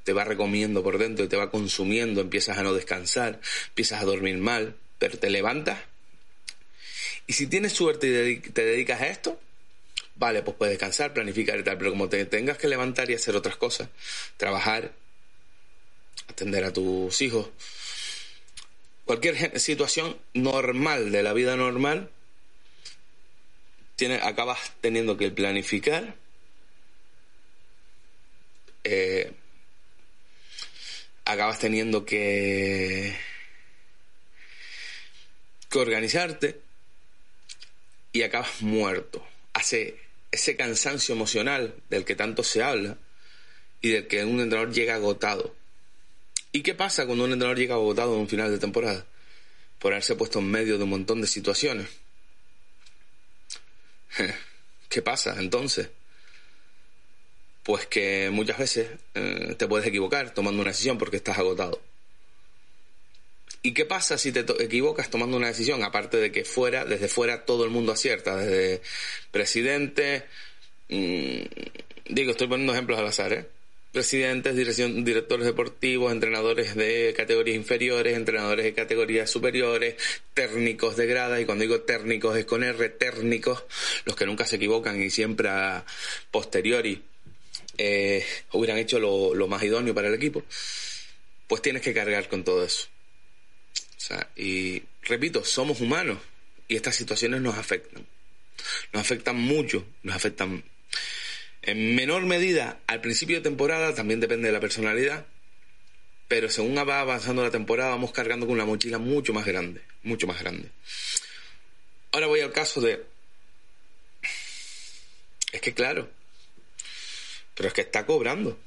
te 0.04 0.14
va 0.14 0.24
recomiendo 0.24 0.84
por 0.84 0.98
dentro 0.98 1.28
te 1.30 1.38
va 1.38 1.52
consumiendo, 1.52 2.22
empiezas 2.22 2.58
a 2.58 2.64
no 2.64 2.74
descansar, 2.74 3.40
empiezas 3.68 4.02
a 4.02 4.06
dormir 4.06 4.38
mal, 4.38 4.76
pero 5.00 5.18
te 5.18 5.30
levantas 5.30 5.80
y 7.28 7.34
si 7.34 7.48
tienes 7.48 7.74
suerte 7.74 8.30
y 8.30 8.40
te 8.40 8.66
dedicas 8.66 9.02
a 9.02 9.08
esto, 9.08 9.40
vale, 10.16 10.42
pues 10.42 10.58
puedes 10.58 10.74
descansar, 10.74 11.14
planificar 11.14 11.60
y 11.60 11.64
tal, 11.64 11.78
pero 11.78 11.92
como 11.92 12.10
te 12.10 12.26
tengas 12.26 12.58
que 12.58 12.68
levantar 12.68 13.10
y 13.10 13.14
hacer 13.14 13.36
otras 13.36 13.56
cosas, 13.56 13.90
trabajar, 14.38 14.94
atender 16.28 16.66
a 16.66 16.74
tus 16.74 17.22
hijos, 17.22 17.50
cualquier 19.06 19.60
situación 19.60 20.18
normal 20.34 21.12
de 21.12 21.24
la 21.24 21.34
vida 21.34 21.56
normal, 21.56 22.10
tiene, 23.96 24.16
acabas 24.16 24.74
teniendo 24.82 25.18
que 25.18 25.32
planificar, 25.32 26.16
eh, 28.84 29.32
acabas 31.26 31.60
teniendo 31.60 32.06
que, 32.06 33.16
que 35.70 35.80
organizarte 35.80 36.60
y 38.12 38.24
acabas 38.24 38.62
muerto. 38.62 39.26
Hace 39.54 39.98
ese 40.32 40.56
cansancio 40.56 41.14
emocional 41.14 41.76
del 41.90 42.06
que 42.06 42.16
tanto 42.16 42.44
se 42.44 42.64
habla 42.64 42.98
y 43.82 43.90
del 43.90 44.08
que 44.08 44.26
un 44.26 44.40
entrenador 44.40 44.74
llega 44.74 44.96
agotado. 44.96 45.56
¿Y 46.56 46.62
qué 46.62 46.76
pasa 46.76 47.08
cuando 47.08 47.26
un 47.26 47.34
entrenador 47.34 47.58
llega 47.58 47.74
agotado 47.74 48.14
en 48.14 48.22
un 48.22 48.30
final 48.30 48.52
de 48.52 48.60
temporada? 48.60 49.06
Por 49.80 49.92
haberse 49.92 50.16
puesto 50.16 50.38
en 50.38 50.52
medio 50.52 50.78
de 50.78 50.84
un 50.84 50.92
montón 50.92 51.20
de 51.20 51.26
situaciones. 51.26 51.88
¿Qué 54.90 55.02
pasa 55.02 55.36
entonces? 55.40 55.90
Pues 57.64 57.88
que 57.88 58.30
muchas 58.32 58.60
veces 58.60 58.88
eh, 59.16 59.56
te 59.58 59.68
puedes 59.68 59.88
equivocar 59.88 60.32
tomando 60.36 60.62
una 60.62 60.70
decisión 60.70 61.00
porque 61.00 61.18
estás 61.18 61.40
agotado. 61.40 61.82
¿Y 63.64 63.74
qué 63.74 63.86
pasa 63.86 64.20
si 64.20 64.32
te 64.32 64.42
equivocas 64.64 65.10
tomando 65.10 65.38
una 65.38 65.48
decisión? 65.48 65.84
Aparte 65.84 66.18
de 66.18 66.32
que 66.32 66.46
fuera, 66.46 66.86
desde 66.86 67.08
fuera 67.08 67.46
todo 67.46 67.64
el 67.64 67.72
mundo 67.72 67.94
acierta, 67.94 68.36
desde 68.36 68.84
presidente, 69.32 70.26
mm, 70.90 71.42
digo, 72.10 72.32
estoy 72.32 72.48
poniendo 72.48 72.74
ejemplos 72.74 73.00
al 73.00 73.08
azar, 73.08 73.34
¿eh? 73.34 73.48
Presidentes, 73.94 74.56
dirección, 74.56 75.06
directores 75.06 75.46
deportivos, 75.46 76.12
entrenadores 76.12 76.76
de 76.76 77.14
categorías 77.16 77.56
inferiores, 77.56 78.18
entrenadores 78.18 78.66
de 78.66 78.74
categorías 78.74 79.30
superiores, 79.30 79.96
técnicos 80.34 80.98
de 80.98 81.06
grada, 81.06 81.40
y 81.40 81.46
cuando 81.46 81.62
digo 81.62 81.82
técnicos 81.82 82.36
es 82.36 82.46
con 82.46 82.64
R, 82.64 82.90
técnicos, 82.90 83.64
los 84.06 84.16
que 84.16 84.26
nunca 84.26 84.48
se 84.48 84.56
equivocan 84.56 85.00
y 85.02 85.12
siempre 85.12 85.48
a 85.48 85.86
posteriori 86.32 87.04
eh, 87.78 88.26
hubieran 88.52 88.80
hecho 88.80 89.00
lo, 89.00 89.36
lo 89.36 89.48
más 89.48 89.62
idóneo 89.62 89.94
para 89.94 90.08
el 90.08 90.16
equipo, 90.16 90.44
pues 91.48 91.62
tienes 91.62 91.84
que 91.84 91.94
cargar 91.94 92.28
con 92.28 92.44
todo 92.44 92.66
eso. 92.66 92.88
O 93.98 94.02
sea, 94.02 94.28
y 94.36 94.82
repito, 95.04 95.46
somos 95.46 95.82
humanos 95.82 96.18
y 96.68 96.76
estas 96.76 96.96
situaciones 96.96 97.42
nos 97.42 97.60
afectan. 97.60 98.06
Nos 98.92 99.02
afectan 99.02 99.36
mucho, 99.36 99.86
nos 100.02 100.16
afectan 100.16 100.64
en 101.64 101.96
menor 101.96 102.26
medida 102.26 102.80
al 102.88 103.02
principio 103.02 103.38
de 103.38 103.42
temporada, 103.42 103.96
también 103.96 104.20
depende 104.20 104.48
de 104.48 104.54
la 104.54 104.60
personalidad, 104.60 105.26
pero 106.28 106.50
según 106.50 106.76
va 106.78 107.00
avanzando 107.00 107.42
la 107.42 107.52
temporada 107.52 107.92
vamos 107.92 108.12
cargando 108.12 108.46
con 108.46 108.56
una 108.56 108.66
mochila 108.66 108.98
mucho 108.98 109.34
más 109.34 109.46
grande, 109.46 109.82
mucho 110.04 110.28
más 110.28 110.40
grande. 110.40 110.70
Ahora 112.12 112.28
voy 112.28 112.42
al 112.42 112.52
caso 112.52 112.82
de... 112.82 113.06
Es 115.52 115.62
que 115.62 115.74
claro, 115.74 116.10
pero 117.56 117.68
es 117.68 117.74
que 117.74 117.82
está 117.82 118.06
cobrando. 118.06 118.60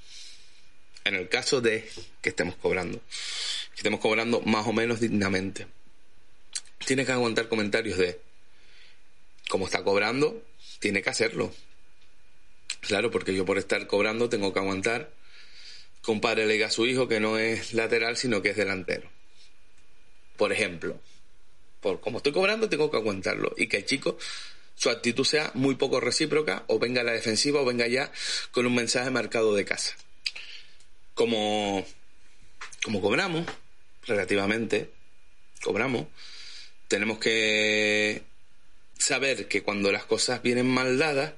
En 1.04 1.14
el 1.14 1.28
caso 1.28 1.60
de 1.60 1.88
que 2.20 2.30
estemos 2.30 2.56
cobrando, 2.56 2.98
que 3.70 3.76
estemos 3.76 4.00
cobrando 4.00 4.40
más 4.40 4.66
o 4.66 4.72
menos 4.72 5.00
dignamente. 5.00 5.66
Tiene 6.84 7.04
que 7.04 7.12
aguantar 7.12 7.48
comentarios 7.48 7.98
de, 7.98 8.20
como 9.48 9.66
está 9.66 9.84
cobrando, 9.84 10.42
tiene 10.78 11.02
que 11.02 11.10
hacerlo. 11.10 11.52
Claro, 12.86 13.10
porque 13.10 13.34
yo 13.34 13.44
por 13.44 13.58
estar 13.58 13.86
cobrando 13.86 14.28
tengo 14.28 14.52
que 14.52 14.60
aguantar 14.60 15.10
que 16.04 16.10
un 16.12 16.20
padre 16.20 16.46
le 16.46 16.54
diga 16.54 16.68
a 16.68 16.70
su 16.70 16.86
hijo 16.86 17.08
que 17.08 17.18
no 17.18 17.36
es 17.36 17.74
lateral, 17.74 18.16
sino 18.16 18.40
que 18.42 18.50
es 18.50 18.56
delantero. 18.56 19.10
Por 20.36 20.52
ejemplo, 20.52 21.00
por 21.80 22.00
como 22.00 22.18
estoy 22.18 22.32
cobrando, 22.32 22.68
tengo 22.68 22.90
que 22.90 22.96
aguantarlo. 22.96 23.52
Y 23.56 23.66
que 23.66 23.78
el 23.78 23.86
chico, 23.86 24.16
su 24.76 24.88
actitud 24.88 25.24
sea 25.24 25.50
muy 25.54 25.74
poco 25.74 25.98
recíproca, 25.98 26.64
o 26.68 26.78
venga 26.78 27.00
a 27.00 27.04
la 27.04 27.12
defensiva, 27.12 27.60
o 27.60 27.64
venga 27.64 27.88
ya 27.88 28.12
con 28.52 28.66
un 28.66 28.74
mensaje 28.74 29.10
marcado 29.10 29.54
de 29.54 29.64
casa. 29.64 29.96
Como, 31.14 31.84
como 32.84 33.00
cobramos, 33.00 33.46
relativamente, 34.06 34.90
cobramos, 35.60 36.06
tenemos 36.86 37.18
que 37.18 38.22
saber 38.96 39.48
que 39.48 39.62
cuando 39.62 39.90
las 39.90 40.04
cosas 40.04 40.40
vienen 40.40 40.68
mal 40.68 40.98
dadas, 40.98 41.32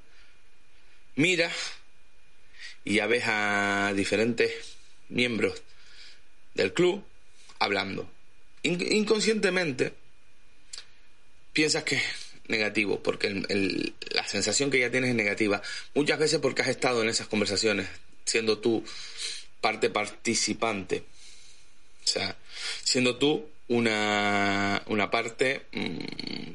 mira 1.18 1.50
y 2.84 2.94
ya 2.94 3.06
ves 3.06 3.24
a 3.26 3.92
diferentes 3.94 4.52
miembros 5.08 5.60
del 6.54 6.72
club 6.72 7.04
hablando. 7.58 8.08
In- 8.62 8.92
inconscientemente 8.92 9.92
piensas 11.52 11.82
que 11.84 11.96
es 11.96 12.02
negativo, 12.46 13.02
porque 13.02 13.28
la 14.12 14.26
sensación 14.26 14.70
que 14.70 14.78
ya 14.80 14.90
tienes 14.90 15.10
es 15.10 15.16
negativa. 15.16 15.60
Muchas 15.94 16.18
veces 16.18 16.38
porque 16.40 16.62
has 16.62 16.68
estado 16.68 17.02
en 17.02 17.08
esas 17.08 17.26
conversaciones, 17.26 17.88
siendo 18.24 18.58
tú 18.58 18.84
parte 19.60 19.90
participante. 19.90 21.02
O 22.04 22.06
sea, 22.06 22.36
siendo 22.84 23.18
tú 23.18 23.50
una, 23.68 24.82
una 24.86 25.10
parte 25.10 25.66
mm, 25.72 26.52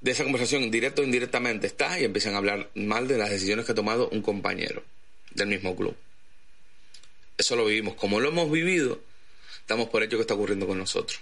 de 0.00 0.10
esa 0.10 0.24
conversación, 0.24 0.70
directo 0.70 1.02
o 1.02 1.04
indirectamente, 1.04 1.66
estás 1.66 2.00
y 2.00 2.04
empiezan 2.04 2.34
a 2.34 2.38
hablar 2.38 2.70
mal 2.74 3.06
de 3.06 3.18
las 3.18 3.30
decisiones 3.30 3.66
que 3.66 3.72
ha 3.72 3.74
tomado 3.74 4.08
un 4.08 4.22
compañero 4.22 4.82
del 5.32 5.48
mismo 5.48 5.76
club. 5.76 5.96
Eso 7.36 7.56
lo 7.56 7.66
vivimos. 7.66 7.94
Como 7.94 8.20
lo 8.20 8.28
hemos 8.28 8.50
vivido, 8.50 9.00
damos 9.68 9.88
por 9.88 10.02
hecho 10.02 10.16
que 10.16 10.22
está 10.22 10.34
ocurriendo 10.34 10.66
con 10.66 10.78
nosotros. 10.78 11.20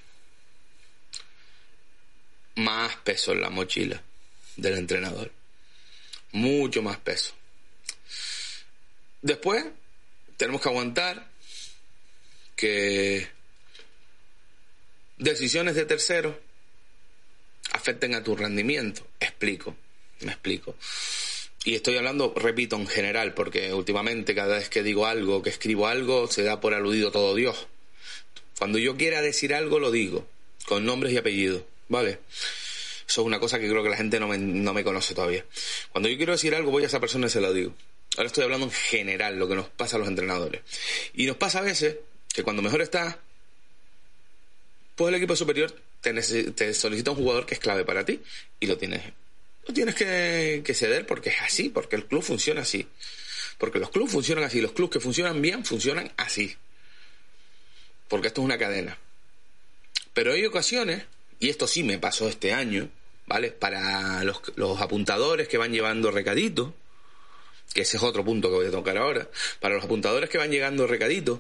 Más 2.57 2.97
peso 2.97 3.33
en 3.33 3.41
la 3.41 3.51
mochila 3.51 4.03
del 4.57 4.79
entrenador. 4.79 5.31
Mucho 6.33 6.83
más 6.83 6.99
peso. 6.99 7.35
Después, 9.23 9.65
tenemos 10.37 10.61
que 10.61 10.69
aguantar 10.69 11.29
que 12.55 13.29
decisiones 15.19 15.75
de 15.75 15.85
terceros 15.85 16.37
afecten 17.89 18.15
a 18.15 18.23
tu 18.23 18.37
rendimiento. 18.37 19.07
Explico. 19.19 19.75
Me 20.21 20.33
explico. 20.33 20.77
Y 21.65 21.75
estoy 21.75 21.97
hablando, 21.97 22.35
repito, 22.37 22.77
en 22.77 22.87
general, 22.87 23.33
porque 23.33 23.73
últimamente 23.73 24.35
cada 24.35 24.57
vez 24.57 24.69
que 24.69 24.83
digo 24.83 25.07
algo, 25.07 25.43
que 25.43 25.49
escribo 25.49 25.87
algo, 25.87 26.29
se 26.29 26.43
da 26.43 26.61
por 26.61 26.75
aludido 26.75 27.11
todo 27.11 27.35
Dios. 27.35 27.67
Cuando 28.59 28.79
yo 28.79 28.97
quiera 28.97 29.23
decir 29.23 29.55
algo, 29.55 29.79
lo 29.79 29.91
digo, 29.91 30.27
con 30.67 30.85
nombres 30.85 31.15
y 31.15 31.17
apellidos, 31.17 31.63
¿vale? 31.89 32.19
Eso 33.09 33.23
es 33.23 33.27
una 33.27 33.41
cosa 33.41 33.59
que 33.59 33.69
creo 33.69 33.83
que 33.83 33.89
la 33.89 33.97
gente 33.97 34.21
no 34.21 34.29
me, 34.29 34.37
no 34.37 34.75
me 34.75 34.85
conoce 34.85 35.15
todavía. 35.15 35.47
Cuando 35.91 36.11
yo 36.11 36.17
quiero 36.19 36.33
decir 36.33 36.55
algo, 36.55 36.71
voy 36.71 36.83
a 36.83 36.87
esa 36.87 37.01
persona 37.01 37.29
y 37.29 37.31
se 37.31 37.41
lo 37.41 37.55
digo. 37.55 37.73
Ahora 38.19 38.27
estoy 38.27 38.45
hablando 38.45 38.67
en 38.67 38.73
general, 38.73 39.39
lo 39.39 39.49
que 39.49 39.55
nos 39.55 39.69
pasa 39.69 39.97
a 39.97 39.99
los 39.99 40.09
entrenadores. 40.09 40.61
Y 41.15 41.25
nos 41.25 41.39
pasa 41.39 41.61
a 41.61 41.63
veces 41.63 41.97
que 42.35 42.43
cuando 42.43 42.61
mejor 42.61 42.83
está, 42.83 43.21
pues 44.99 45.11
el 45.11 45.15
equipo 45.15 45.37
superior 45.37 45.73
te, 46.01 46.75
solicita 46.75 47.13
un 47.13 47.19
jugador 47.19 47.47
que 47.47 47.55
es 47.55 47.61
clave 47.61 47.85
para 47.85 48.05
ti 48.05 48.21
y 48.59 48.67
lo 48.67 48.77
tienes, 48.77 49.01
lo 49.65 49.73
tienes 49.73 49.95
que, 49.95 50.61
que 50.65 50.75
ceder 50.75 51.07
porque 51.07 51.31
es 51.31 51.37
así, 51.41 51.69
porque 51.69 51.95
el 51.95 52.07
club 52.07 52.21
funciona 52.21 52.63
así. 52.63 52.85
Porque 53.59 53.79
los 53.79 53.91
clubes 53.91 54.11
funcionan 54.11 54.43
así, 54.43 54.61
los 54.61 54.73
clubes 54.73 54.95
que 54.95 54.99
funcionan 54.99 55.41
bien 55.41 55.65
funcionan 55.65 56.11
así. 56.17 56.57
Porque 58.09 58.27
esto 58.27 58.41
es 58.41 58.47
una 58.47 58.59
cadena. 58.59 58.99
Pero 60.15 60.33
hay 60.33 60.45
ocasiones, 60.45 61.05
y 61.39 61.49
esto 61.49 61.69
sí 61.69 61.85
me 61.85 62.01
pasó 62.01 62.29
este 62.29 62.53
año, 62.53 62.89
¿vale? 63.27 63.53
Para 63.53 64.25
los, 64.25 64.43
los 64.57 64.81
apuntadores 64.81 65.47
que 65.47 65.59
van 65.59 65.71
llevando 65.71 66.11
recaditos, 66.11 66.73
que 67.73 67.83
ese 67.83 67.99
es 67.99 68.03
otro 68.03 68.25
punto 68.25 68.49
que 68.49 68.57
voy 68.57 68.67
a 68.67 68.73
tocar 68.73 68.99
ahora, 68.99 69.29
para 69.61 69.77
los 69.77 69.85
apuntadores 69.85 70.29
que 70.29 70.39
van 70.39 70.51
llegando 70.51 70.89
recaditos, 70.89 71.39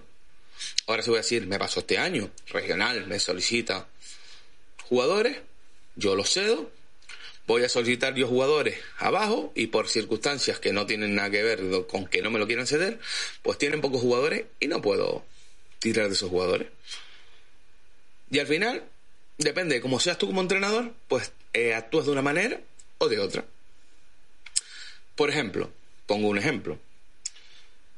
ahora 0.86 1.02
se 1.02 1.10
voy 1.10 1.18
a 1.18 1.22
decir, 1.22 1.46
me 1.46 1.58
pasó 1.58 1.80
este 1.80 1.98
año, 1.98 2.30
regional, 2.48 3.06
me 3.06 3.18
solicita 3.18 3.88
jugadores, 4.84 5.38
yo 5.96 6.14
los 6.14 6.30
cedo, 6.30 6.70
voy 7.46 7.64
a 7.64 7.68
solicitar 7.68 8.14
yo 8.14 8.28
jugadores 8.28 8.78
abajo 8.98 9.52
y 9.54 9.68
por 9.68 9.88
circunstancias 9.88 10.58
que 10.60 10.72
no 10.72 10.86
tienen 10.86 11.14
nada 11.14 11.30
que 11.30 11.42
ver 11.42 11.86
con 11.88 12.06
que 12.06 12.22
no 12.22 12.30
me 12.30 12.38
lo 12.38 12.46
quieran 12.46 12.66
ceder, 12.66 12.98
pues 13.42 13.58
tienen 13.58 13.80
pocos 13.80 14.02
jugadores 14.02 14.44
y 14.60 14.68
no 14.68 14.82
puedo 14.82 15.24
tirar 15.78 16.08
de 16.08 16.14
esos 16.14 16.30
jugadores. 16.30 16.68
Y 18.30 18.38
al 18.38 18.46
final, 18.46 18.84
depende 19.38 19.76
de 19.76 19.80
cómo 19.80 19.98
seas 19.98 20.18
tú 20.18 20.26
como 20.26 20.42
entrenador, 20.42 20.92
pues 21.08 21.32
eh, 21.54 21.74
actúas 21.74 22.06
de 22.06 22.12
una 22.12 22.22
manera 22.22 22.60
o 22.98 23.08
de 23.08 23.18
otra. 23.18 23.44
Por 25.14 25.30
ejemplo, 25.30 25.70
pongo 26.06 26.28
un 26.28 26.38
ejemplo. 26.38 26.78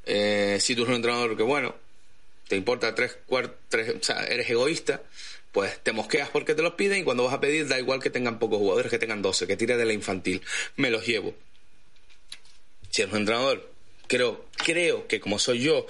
Eh, 0.06 0.58
si 0.60 0.74
tú 0.74 0.82
eres 0.82 0.90
un 0.90 0.96
entrenador 0.96 1.36
que, 1.36 1.42
bueno, 1.42 1.74
te 2.50 2.56
importa 2.56 2.96
tres, 2.96 3.16
cuartos, 3.26 3.54
o 3.72 4.02
sea, 4.02 4.24
eres 4.24 4.50
egoísta, 4.50 5.04
pues 5.52 5.78
te 5.84 5.92
mosqueas 5.92 6.30
porque 6.30 6.56
te 6.56 6.62
los 6.62 6.74
piden 6.74 6.98
y 6.98 7.04
cuando 7.04 7.22
vas 7.22 7.34
a 7.34 7.38
pedir 7.38 7.68
da 7.68 7.78
igual 7.78 8.02
que 8.02 8.10
tengan 8.10 8.40
pocos 8.40 8.58
jugadores, 8.58 8.90
que 8.90 8.98
tengan 8.98 9.22
12, 9.22 9.46
que 9.46 9.56
tire 9.56 9.76
de 9.76 9.84
la 9.84 9.92
infantil. 9.92 10.42
Me 10.74 10.90
los 10.90 11.06
llevo. 11.06 11.32
Si 12.90 13.02
eres 13.02 13.14
un 13.14 13.20
entrenador, 13.20 13.72
creo, 14.08 14.46
creo 14.56 15.06
que 15.06 15.20
como 15.20 15.38
soy 15.38 15.60
yo, 15.60 15.86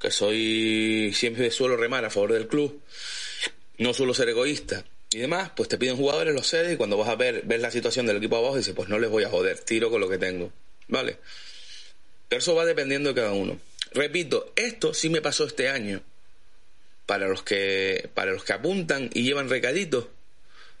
que 0.00 0.10
soy 0.10 1.12
siempre 1.14 1.48
suelo 1.52 1.76
remar 1.76 2.04
a 2.04 2.10
favor 2.10 2.32
del 2.32 2.48
club, 2.48 2.82
no 3.78 3.94
suelo 3.94 4.12
ser 4.12 4.30
egoísta 4.30 4.84
y 5.12 5.18
demás, 5.18 5.52
pues 5.54 5.68
te 5.68 5.78
piden 5.78 5.96
jugadores, 5.96 6.34
los 6.34 6.48
cedes 6.48 6.74
y 6.74 6.76
cuando 6.76 6.96
vas 6.96 7.08
a 7.08 7.14
ver, 7.14 7.42
ves 7.44 7.60
la 7.60 7.70
situación 7.70 8.06
del 8.06 8.16
equipo 8.16 8.36
abajo, 8.36 8.56
dices, 8.56 8.74
pues 8.74 8.88
no 8.88 8.98
les 8.98 9.10
voy 9.10 9.22
a 9.22 9.30
joder, 9.30 9.60
tiro 9.60 9.90
con 9.90 10.00
lo 10.00 10.08
que 10.08 10.18
tengo. 10.18 10.52
¿Vale? 10.88 11.18
Pero 12.28 12.40
eso 12.40 12.56
va 12.56 12.64
dependiendo 12.64 13.10
de 13.10 13.14
cada 13.14 13.30
uno. 13.30 13.60
Repito, 13.92 14.52
esto 14.56 14.94
sí 14.94 15.08
me 15.08 15.20
pasó 15.20 15.46
este 15.46 15.68
año. 15.68 16.02
Para 17.06 17.26
los 17.26 17.42
que, 17.42 18.08
para 18.14 18.32
los 18.32 18.44
que 18.44 18.52
apuntan 18.52 19.10
y 19.12 19.22
llevan 19.22 19.48
recaditos, 19.48 20.06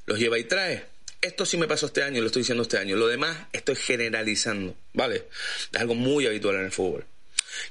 los 0.06 0.18
lleva 0.18 0.38
y 0.38 0.44
trae. 0.44 0.84
Esto 1.20 1.44
sí 1.44 1.56
me 1.56 1.68
pasó 1.68 1.86
este 1.86 2.02
año, 2.02 2.20
lo 2.20 2.28
estoy 2.28 2.40
diciendo 2.40 2.62
este 2.62 2.78
año. 2.78 2.96
Lo 2.96 3.08
demás 3.08 3.36
estoy 3.52 3.76
generalizando, 3.76 4.74
¿vale? 4.94 5.24
Es 5.72 5.80
algo 5.80 5.94
muy 5.94 6.26
habitual 6.26 6.56
en 6.56 6.64
el 6.66 6.72
fútbol. 6.72 7.04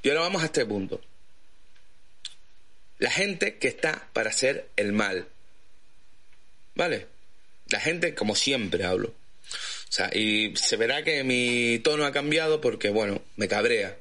Y 0.03 0.09
ahora 0.09 0.21
vamos 0.21 0.43
a 0.43 0.45
este 0.45 0.65
punto. 0.65 1.01
La 2.99 3.09
gente 3.09 3.57
que 3.57 3.69
está 3.69 4.09
para 4.13 4.29
hacer 4.29 4.67
el 4.75 4.91
mal. 4.91 5.27
¿Vale? 6.75 7.07
La 7.69 7.79
gente, 7.79 8.13
como 8.13 8.35
siempre 8.35 8.83
hablo. 8.83 9.09
O 9.09 9.91
sea, 9.91 10.11
y 10.13 10.55
se 10.55 10.75
verá 10.75 11.03
que 11.03 11.23
mi 11.23 11.79
tono 11.79 12.05
ha 12.05 12.11
cambiado 12.11 12.61
porque, 12.61 12.89
bueno, 12.89 13.21
me 13.37 13.47
cabrea. 13.47 13.97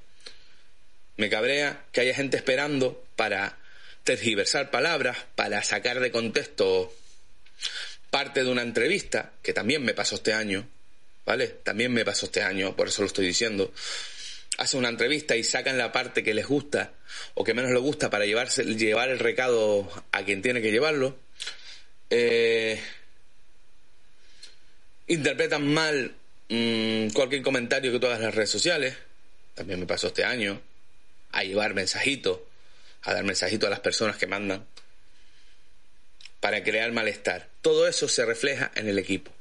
Me 1.18 1.28
cabrea 1.28 1.84
que 1.92 2.00
haya 2.00 2.14
gente 2.14 2.36
esperando 2.36 3.04
para 3.16 3.58
tergiversar 4.04 4.70
palabras, 4.70 5.18
para 5.34 5.62
sacar 5.64 5.98
de 5.98 6.12
contexto 6.12 6.94
parte 8.08 8.44
de 8.44 8.50
una 8.50 8.62
entrevista, 8.62 9.32
que 9.42 9.52
también 9.52 9.84
me 9.84 9.94
pasó 9.94 10.14
este 10.14 10.32
año, 10.32 10.66
¿vale? 11.26 11.48
También 11.48 11.92
me 11.92 12.04
pasó 12.04 12.26
este 12.26 12.40
año, 12.40 12.76
por 12.76 12.86
eso 12.86 13.02
lo 13.02 13.08
estoy 13.08 13.26
diciendo. 13.26 13.72
Hace 14.58 14.76
una 14.76 14.88
entrevista 14.88 15.34
y 15.34 15.42
sacan 15.42 15.76
la 15.76 15.90
parte 15.90 16.22
que 16.22 16.34
les 16.34 16.46
gusta 16.46 16.92
o 17.34 17.42
que 17.42 17.52
menos 17.52 17.72
les 17.72 17.82
gusta 17.82 18.10
para 18.10 18.24
llevarse, 18.24 18.64
llevar 18.64 19.10
el 19.10 19.18
recado 19.18 19.90
a 20.12 20.22
quien 20.24 20.40
tiene 20.40 20.62
que 20.62 20.70
llevarlo. 20.70 21.18
Eh, 22.10 22.80
interpretan 25.08 25.66
mal 25.66 26.14
mmm, 26.48 27.08
cualquier 27.08 27.42
comentario 27.42 27.90
que 27.90 27.98
tú 27.98 28.06
hagas 28.06 28.20
en 28.20 28.26
las 28.26 28.34
redes 28.36 28.50
sociales. 28.50 28.96
También 29.54 29.80
me 29.80 29.86
pasó 29.86 30.06
este 30.06 30.24
año. 30.24 30.62
A 31.32 31.44
llevar 31.44 31.74
mensajitos, 31.74 32.40
a 33.02 33.14
dar 33.14 33.24
mensajitos 33.24 33.66
a 33.66 33.70
las 33.70 33.80
personas 33.80 34.16
que 34.16 34.26
mandan. 34.26 34.66
Para 36.40 36.62
crear 36.62 36.92
malestar. 36.92 37.48
Todo 37.62 37.88
eso 37.88 38.08
se 38.08 38.24
refleja 38.24 38.70
en 38.74 38.88
el 38.88 38.98
equipo. 38.98 39.32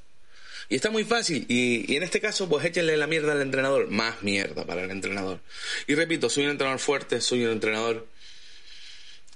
Y 0.69 0.75
está 0.75 0.89
muy 0.89 1.05
fácil. 1.05 1.45
Y, 1.47 1.95
en 1.95 2.03
este 2.03 2.19
caso, 2.19 2.49
pues 2.49 2.65
échenle 2.65 2.97
la 2.97 3.07
mierda 3.07 3.33
al 3.33 3.41
entrenador. 3.41 3.87
Más 3.89 4.23
mierda 4.23 4.65
para 4.65 4.83
el 4.83 4.91
entrenador. 4.91 5.39
Y 5.85 5.95
repito, 5.95 6.29
soy 6.29 6.45
un 6.45 6.51
entrenador 6.51 6.79
fuerte, 6.79 7.21
soy 7.21 7.45
un 7.45 7.51
entrenador 7.51 8.07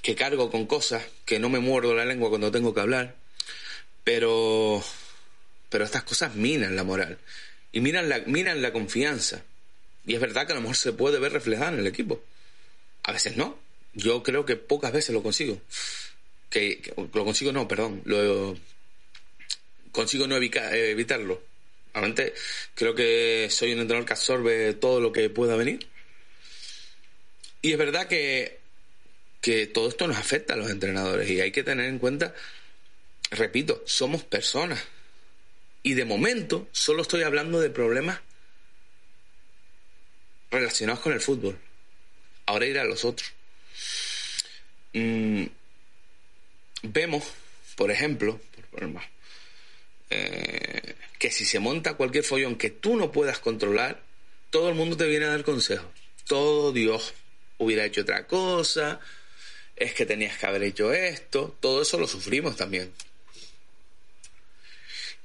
que 0.02 0.16
cargo 0.16 0.50
con 0.50 0.66
cosas, 0.66 1.04
que 1.26 1.40
no 1.40 1.50
me 1.50 1.60
muerdo 1.60 1.94
la 1.94 2.06
lengua 2.06 2.30
cuando 2.30 2.52
tengo 2.52 2.74
que 2.74 2.82
hablar. 2.82 3.16
Pero 4.04 4.84
pero 5.72 5.86
estas 5.86 6.04
cosas 6.04 6.36
minan 6.36 6.76
la 6.76 6.84
moral 6.84 7.18
y 7.72 7.80
minan 7.80 8.10
la, 8.10 8.20
minan 8.28 8.62
la 8.62 8.74
confianza. 8.74 9.42
Y 10.06 10.16
es 10.16 10.20
verdad 10.20 10.46
que 10.46 10.52
a 10.52 10.56
lo 10.56 10.62
mejor 10.62 10.76
se 10.76 10.92
puede 10.92 11.18
ver 11.18 11.32
reflejada 11.32 11.72
en 11.72 11.80
el 11.80 11.88
equipo. 11.88 12.22
A 13.04 13.12
veces 13.12 13.38
no. 13.38 13.60
Yo 13.94 14.24
creo 14.24 14.46
que 14.46 14.56
pocas 14.56 14.92
veces 14.92 15.14
lo 15.14 15.24
consigo. 15.24 15.62
Que, 16.50 16.94
lo 16.96 17.26
consigo 17.26 17.52
no, 17.52 17.68
perdón. 17.68 18.02
Lo 18.06 18.56
consigo 19.92 20.28
no 20.28 20.36
evitar, 20.36 20.74
evitarlo. 20.74 21.42
Realmente 21.94 22.34
creo 22.74 22.96
que 22.96 23.48
soy 23.50 23.74
un 23.74 23.80
entrenador 23.80 24.06
que 24.06 24.14
absorbe 24.14 24.74
todo 24.74 25.02
lo 25.02 25.12
que 25.12 25.30
pueda 25.30 25.56
venir. 25.56 25.88
Y 27.62 27.74
es 27.74 27.78
verdad 27.78 28.08
que, 28.08 28.60
que 29.42 29.68
todo 29.68 29.90
esto 29.90 30.08
nos 30.08 30.18
afecta 30.18 30.54
a 30.54 30.58
los 30.58 30.70
entrenadores 30.70 31.30
y 31.30 31.42
hay 31.42 31.52
que 31.52 31.64
tener 31.64 31.88
en 31.88 32.00
cuenta, 32.00 32.34
repito, 33.30 33.84
somos 33.86 34.24
personas. 34.24 34.82
Y 35.84 35.96
de 35.96 36.06
momento 36.06 36.70
solo 36.72 37.02
estoy 37.02 37.24
hablando 37.24 37.60
de 37.60 37.70
problemas 37.70 38.20
relacionados 40.50 41.02
con 41.02 41.14
el 41.14 41.22
fútbol. 41.22 41.58
Ahora 42.46 42.66
iré 42.66 42.80
a 42.80 42.86
los 42.86 43.06
otros. 43.06 43.32
Mm, 44.94 45.46
vemos, 46.84 47.24
por 47.76 47.92
ejemplo, 47.92 48.40
por 48.72 48.90
eh, 50.10 50.96
que 51.18 51.32
si 51.32 51.46
se 51.46 51.60
monta 51.60 51.94
cualquier 51.94 52.24
follón 52.24 52.58
que 52.58 52.70
tú 52.70 52.96
no 52.96 53.12
puedas 53.12 53.40
controlar, 53.40 54.02
todo 54.50 54.70
el 54.70 54.76
mundo 54.76 54.98
te 54.98 55.08
viene 55.08 55.26
a 55.26 55.30
dar 55.30 55.44
consejos. 55.44 55.88
Todo 56.28 56.72
Dios 56.72 57.14
hubiera 57.58 57.86
hecho 57.86 58.02
otra 58.02 58.28
cosa, 58.28 59.00
es 59.76 59.94
que 59.94 60.06
tenías 60.06 60.38
que 60.38 60.46
haber 60.46 60.64
hecho 60.64 60.94
esto, 60.94 61.56
todo 61.60 61.82
eso 61.82 61.98
lo 61.98 62.08
sufrimos 62.08 62.56
también. 62.56 62.92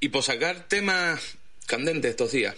Y 0.01 0.11
por 0.11 0.23
sacar 0.23 0.69
temas 0.69 1.37
candentes 1.67 2.11
estos 2.11 2.33
días, 2.33 2.55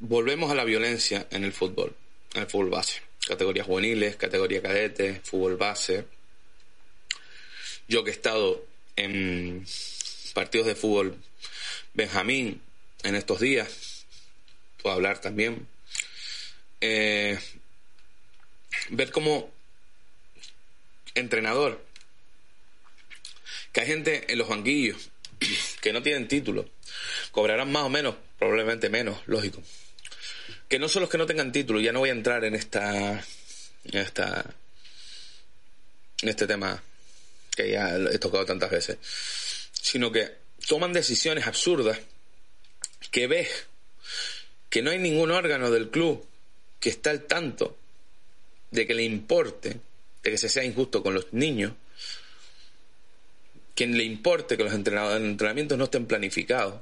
volvemos 0.00 0.50
a 0.50 0.54
la 0.54 0.64
violencia 0.64 1.26
en 1.30 1.44
el 1.44 1.52
fútbol, 1.52 1.96
el 2.34 2.46
fútbol 2.46 2.70
base. 2.70 3.02
Categorías 3.26 3.66
juveniles, 3.66 4.16
categoría 4.16 4.62
cadete, 4.62 5.20
fútbol 5.24 5.56
base. 5.56 6.04
Yo 7.88 8.04
que 8.04 8.10
he 8.10 8.14
estado 8.14 8.64
en 8.96 9.64
partidos 10.34 10.66
de 10.66 10.74
fútbol 10.74 11.16
Benjamín 11.92 12.62
en 13.02 13.14
estos 13.14 13.40
días, 13.40 14.06
puedo 14.82 14.94
hablar 14.94 15.20
también. 15.20 15.66
Eh, 16.80 17.38
ver 18.90 19.10
como 19.10 19.52
entrenador 21.14 21.84
que 23.72 23.80
hay 23.80 23.86
gente 23.86 24.32
en 24.32 24.38
los 24.38 24.48
banquillos 24.48 25.10
que 25.80 25.92
no 25.92 26.02
tienen 26.02 26.28
título, 26.28 26.68
cobrarán 27.32 27.72
más 27.72 27.84
o 27.84 27.88
menos, 27.88 28.14
probablemente 28.38 28.88
menos, 28.88 29.18
lógico. 29.26 29.62
Que 30.70 30.78
no 30.78 30.88
son 30.88 31.02
los 31.02 31.10
que 31.10 31.18
no 31.18 31.26
tengan 31.26 31.52
título, 31.52 31.80
ya 31.80 31.92
no 31.92 31.98
voy 31.98 32.08
a 32.08 32.12
entrar 32.12 32.44
en 32.44 32.54
esta, 32.54 33.22
en 33.84 33.98
esta, 33.98 34.54
en 36.22 36.28
este 36.28 36.46
tema 36.46 36.82
que 37.54 37.70
ya 37.70 37.96
he 37.96 38.18
tocado 38.18 38.46
tantas 38.46 38.70
veces, 38.70 38.96
sino 39.72 40.10
que 40.10 40.30
toman 40.66 40.94
decisiones 40.94 41.46
absurdas 41.46 41.98
que 43.10 43.26
ves 43.26 43.66
que 44.68 44.82
no 44.82 44.90
hay 44.90 44.98
ningún 44.98 45.30
órgano 45.32 45.70
del 45.70 45.90
club 45.90 46.24
que 46.78 46.90
está 46.90 47.10
al 47.10 47.26
tanto 47.26 47.76
de 48.70 48.86
que 48.86 48.94
le 48.94 49.02
importe, 49.02 49.80
de 50.22 50.30
que 50.30 50.38
se 50.38 50.48
sea 50.48 50.64
injusto 50.64 51.02
con 51.02 51.14
los 51.14 51.32
niños, 51.32 51.72
quien 53.74 53.96
le 53.96 54.04
importe 54.04 54.56
que 54.56 54.64
los 54.64 54.72
entrenamientos 54.72 55.76
no 55.76 55.84
estén 55.84 56.06
planificados, 56.06 56.80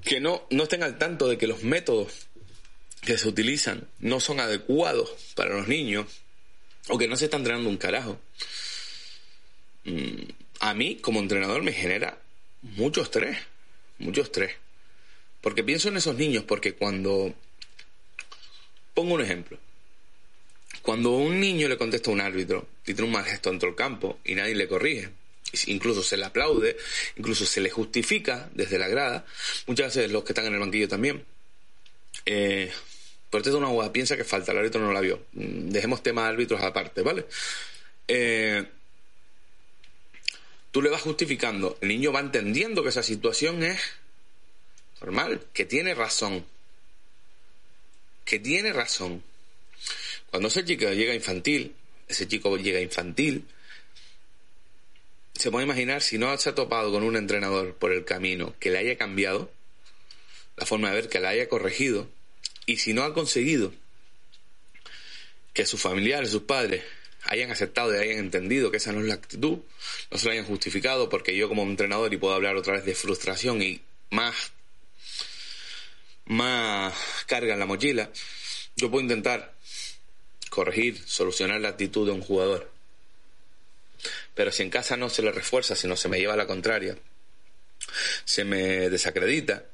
que 0.00 0.20
no, 0.20 0.46
no 0.50 0.62
estén 0.62 0.82
al 0.82 0.98
tanto 0.98 1.28
de 1.28 1.36
que 1.36 1.46
los 1.46 1.62
métodos 1.62 2.26
que 3.02 3.18
se 3.18 3.28
utilizan 3.28 3.88
no 3.98 4.20
son 4.20 4.40
adecuados 4.40 5.10
para 5.34 5.56
los 5.56 5.68
niños, 5.68 6.06
o 6.88 6.98
que 6.98 7.08
no 7.08 7.16
se 7.16 7.26
está 7.26 7.36
entrenando 7.36 7.68
un 7.68 7.76
carajo. 7.76 8.18
Mm, 9.84 10.22
a 10.60 10.74
mí, 10.74 10.96
como 10.96 11.20
entrenador, 11.20 11.62
me 11.62 11.72
genera 11.72 12.18
mucho 12.62 13.02
estrés, 13.02 13.38
mucho 13.98 14.22
estrés. 14.22 14.54
Porque 15.40 15.64
pienso 15.64 15.88
en 15.88 15.96
esos 15.96 16.16
niños, 16.16 16.44
porque 16.44 16.74
cuando... 16.74 17.34
Pongo 18.94 19.14
un 19.14 19.22
ejemplo. 19.22 19.58
Cuando 20.82 21.10
un 21.12 21.40
niño 21.40 21.68
le 21.68 21.78
contesta 21.78 22.10
a 22.10 22.14
un 22.14 22.20
árbitro 22.20 22.68
y 22.82 22.94
tiene 22.94 23.04
un 23.04 23.12
mal 23.12 23.24
gesto 23.24 23.50
dentro 23.50 23.68
del 23.68 23.76
campo 23.76 24.18
y 24.24 24.34
nadie 24.34 24.54
le 24.54 24.68
corrige, 24.68 25.10
incluso 25.66 26.02
se 26.02 26.16
le 26.16 26.24
aplaude, 26.24 26.76
incluso 27.16 27.46
se 27.46 27.60
le 27.60 27.70
justifica 27.70 28.48
desde 28.54 28.78
la 28.78 28.88
grada, 28.88 29.24
muchas 29.66 29.94
veces 29.94 30.10
los 30.10 30.24
que 30.24 30.32
están 30.32 30.46
en 30.46 30.54
el 30.54 30.60
banquillo 30.60 30.88
también, 30.88 31.24
eh, 32.26 32.70
por 33.30 33.40
esto 33.40 33.56
una 33.56 33.68
hueá, 33.68 33.90
piensa 33.90 34.14
que 34.16 34.24
falta, 34.24 34.52
el 34.52 34.58
árbitro 34.58 34.80
no 34.80 34.92
la 34.92 35.00
vio. 35.00 35.24
Mm, 35.32 35.70
dejemos 35.70 36.02
temas 36.02 36.26
árbitros 36.26 36.60
aparte, 36.60 37.00
¿vale? 37.00 37.24
Eh, 38.06 38.62
tú 40.70 40.82
le 40.82 40.90
vas 40.90 41.00
justificando, 41.00 41.78
el 41.80 41.88
niño 41.88 42.12
va 42.12 42.20
entendiendo 42.20 42.82
que 42.82 42.90
esa 42.90 43.02
situación 43.02 43.62
es 43.62 43.80
normal, 45.00 45.40
que 45.54 45.64
tiene 45.64 45.94
razón. 45.94 46.44
Que 48.26 48.38
tiene 48.38 48.72
razón. 48.72 49.22
Cuando 50.30 50.48
ese 50.48 50.64
chico 50.64 50.90
llega 50.92 51.14
infantil, 51.14 51.74
ese 52.08 52.28
chico 52.28 52.54
llega 52.58 52.80
infantil, 52.80 53.46
se 55.42 55.50
puede 55.50 55.64
imaginar 55.64 56.02
si 56.02 56.18
no 56.18 56.38
se 56.38 56.50
ha 56.50 56.54
topado 56.54 56.92
con 56.92 57.02
un 57.02 57.16
entrenador 57.16 57.74
por 57.74 57.90
el 57.90 58.04
camino 58.04 58.54
que 58.60 58.70
le 58.70 58.78
haya 58.78 58.96
cambiado 58.96 59.50
la 60.56 60.66
forma 60.66 60.90
de 60.90 60.94
ver, 60.94 61.08
que 61.08 61.18
le 61.18 61.26
haya 61.26 61.48
corregido, 61.48 62.08
y 62.64 62.76
si 62.76 62.92
no 62.92 63.02
ha 63.02 63.12
conseguido 63.12 63.74
que 65.52 65.66
sus 65.66 65.80
familiares, 65.82 66.30
sus 66.30 66.42
padres, 66.42 66.84
hayan 67.24 67.50
aceptado 67.50 67.92
y 67.92 67.98
hayan 67.98 68.18
entendido 68.18 68.70
que 68.70 68.76
esa 68.76 68.92
no 68.92 69.00
es 69.00 69.06
la 69.06 69.14
actitud, 69.14 69.58
no 70.12 70.16
se 70.16 70.26
lo 70.26 70.30
hayan 70.30 70.44
justificado, 70.44 71.08
porque 71.08 71.36
yo 71.36 71.48
como 71.48 71.64
entrenador 71.64 72.14
y 72.14 72.18
puedo 72.18 72.34
hablar 72.34 72.54
otra 72.54 72.74
vez 72.74 72.84
de 72.84 72.94
frustración 72.94 73.62
y 73.62 73.80
más, 74.10 74.52
más 76.24 76.94
carga 77.26 77.54
en 77.54 77.58
la 77.58 77.66
mochila, 77.66 78.12
yo 78.76 78.92
puedo 78.92 79.02
intentar 79.02 79.56
corregir, 80.50 81.02
solucionar 81.04 81.60
la 81.60 81.70
actitud 81.70 82.06
de 82.06 82.12
un 82.12 82.20
jugador. 82.22 82.70
Pero 84.34 84.52
si 84.52 84.62
en 84.62 84.70
casa 84.70 84.96
no 84.96 85.08
se 85.08 85.22
le 85.22 85.32
refuerza, 85.32 85.76
si 85.76 85.86
no 85.86 85.96
se 85.96 86.08
me 86.08 86.18
lleva 86.18 86.34
a 86.34 86.36
la 86.36 86.46
contraria, 86.46 86.96
se 88.24 88.44
me 88.44 88.90
desacredita, 88.90 89.64